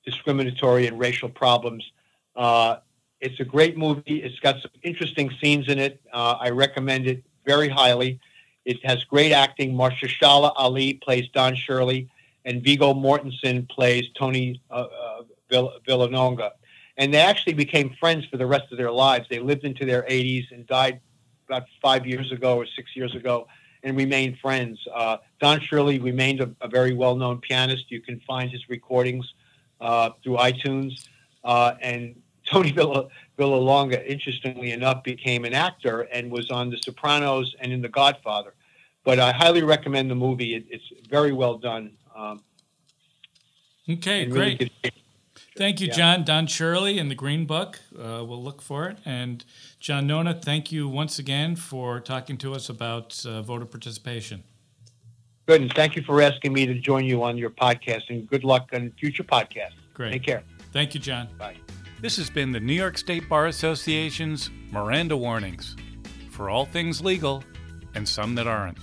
discriminatory 0.05 0.87
and 0.87 0.99
racial 0.99 1.29
problems. 1.29 1.91
Uh, 2.35 2.77
it's 3.21 3.39
a 3.39 3.45
great 3.45 3.77
movie. 3.77 4.23
It's 4.23 4.39
got 4.39 4.61
some 4.61 4.71
interesting 4.83 5.31
scenes 5.41 5.67
in 5.67 5.77
it. 5.77 6.01
Uh, 6.11 6.37
I 6.39 6.49
recommend 6.51 7.07
it 7.07 7.23
very 7.45 7.67
highly. 7.67 8.19
It 8.65 8.83
has 8.85 9.03
great 9.03 9.31
acting. 9.31 9.73
Mahershala 9.73 10.53
Ali 10.55 10.93
plays 10.95 11.27
Don 11.33 11.55
Shirley, 11.55 12.09
and 12.45 12.63
Viggo 12.63 12.93
Mortensen 12.93 13.67
plays 13.69 14.05
Tony 14.17 14.61
uh, 14.69 14.73
uh, 14.73 15.21
Vill- 15.49 15.73
Villanonga. 15.85 16.51
And 16.97 17.13
they 17.13 17.19
actually 17.19 17.53
became 17.53 17.95
friends 17.99 18.25
for 18.25 18.37
the 18.37 18.45
rest 18.45 18.71
of 18.71 18.77
their 18.77 18.91
lives. 18.91 19.27
They 19.29 19.39
lived 19.39 19.63
into 19.63 19.85
their 19.85 20.03
80s 20.03 20.51
and 20.51 20.67
died 20.67 20.99
about 21.47 21.63
five 21.81 22.05
years 22.05 22.31
ago 22.31 22.57
or 22.57 22.65
six 22.65 22.95
years 22.95 23.15
ago 23.15 23.47
and 23.83 23.97
remained 23.97 24.37
friends. 24.39 24.79
Uh, 24.93 25.17
Don 25.39 25.59
Shirley 25.61 25.99
remained 25.99 26.41
a, 26.41 26.53
a 26.61 26.67
very 26.67 26.93
well-known 26.93 27.39
pianist. 27.39 27.89
You 27.89 28.01
can 28.01 28.19
find 28.21 28.51
his 28.51 28.69
recordings 28.69 29.33
uh, 29.79 30.11
through 30.23 30.37
iTunes. 30.37 31.07
Uh, 31.43 31.75
and 31.81 32.21
Tony 32.45 32.71
Villa, 32.71 33.07
Vallelonga, 33.37 34.05
interestingly 34.05 34.71
enough, 34.71 35.03
became 35.03 35.45
an 35.45 35.53
actor 35.53 36.01
and 36.01 36.31
was 36.31 36.49
on 36.49 36.69
The 36.69 36.77
Sopranos 36.77 37.55
and 37.59 37.71
in 37.71 37.81
The 37.81 37.89
Godfather. 37.89 38.53
But 39.03 39.19
I 39.19 39.31
highly 39.31 39.63
recommend 39.63 40.09
the 40.09 40.15
movie. 40.15 40.55
It, 40.55 40.65
it's 40.69 40.91
very 41.09 41.31
well 41.31 41.57
done. 41.57 41.91
Um, 42.15 42.43
okay, 43.89 44.27
really 44.27 44.55
great. 44.55 44.93
Thank 45.59 45.81
you, 45.81 45.87
yeah. 45.87 45.93
John. 45.93 46.23
Don 46.23 46.47
Shirley 46.47 46.97
in 46.97 47.09
the 47.09 47.15
Green 47.15 47.45
Book. 47.45 47.81
Uh, 47.93 48.23
we'll 48.25 48.41
look 48.41 48.61
for 48.61 48.87
it. 48.87 48.97
And 49.03 49.43
John 49.81 50.07
Nonna, 50.07 50.33
thank 50.33 50.71
you 50.71 50.87
once 50.87 51.19
again 51.19 51.57
for 51.57 51.99
talking 51.99 52.37
to 52.37 52.53
us 52.53 52.69
about 52.69 53.21
uh, 53.25 53.41
voter 53.41 53.65
participation. 53.65 54.43
Good, 55.47 55.61
and 55.61 55.73
thank 55.73 55.97
you 55.97 56.01
for 56.03 56.21
asking 56.21 56.53
me 56.53 56.65
to 56.65 56.75
join 56.75 57.03
you 57.03 57.21
on 57.23 57.37
your 57.37 57.49
podcast. 57.49 58.03
And 58.07 58.25
good 58.29 58.45
luck 58.45 58.69
on 58.71 58.93
future 58.97 59.25
podcasts. 59.25 59.73
Great. 59.93 60.13
Take 60.13 60.23
care. 60.23 60.43
Thank 60.71 60.93
you, 60.93 61.01
John. 61.01 61.27
Bye. 61.37 61.57
This 61.99 62.15
has 62.15 62.29
been 62.29 62.53
the 62.53 62.61
New 62.61 62.71
York 62.71 62.97
State 62.97 63.27
Bar 63.27 63.47
Association's 63.47 64.49
Miranda 64.71 65.17
Warnings 65.17 65.75
for 66.29 66.49
all 66.49 66.63
things 66.63 67.01
legal 67.01 67.43
and 67.95 68.07
some 68.07 68.33
that 68.35 68.47
aren't. 68.47 68.77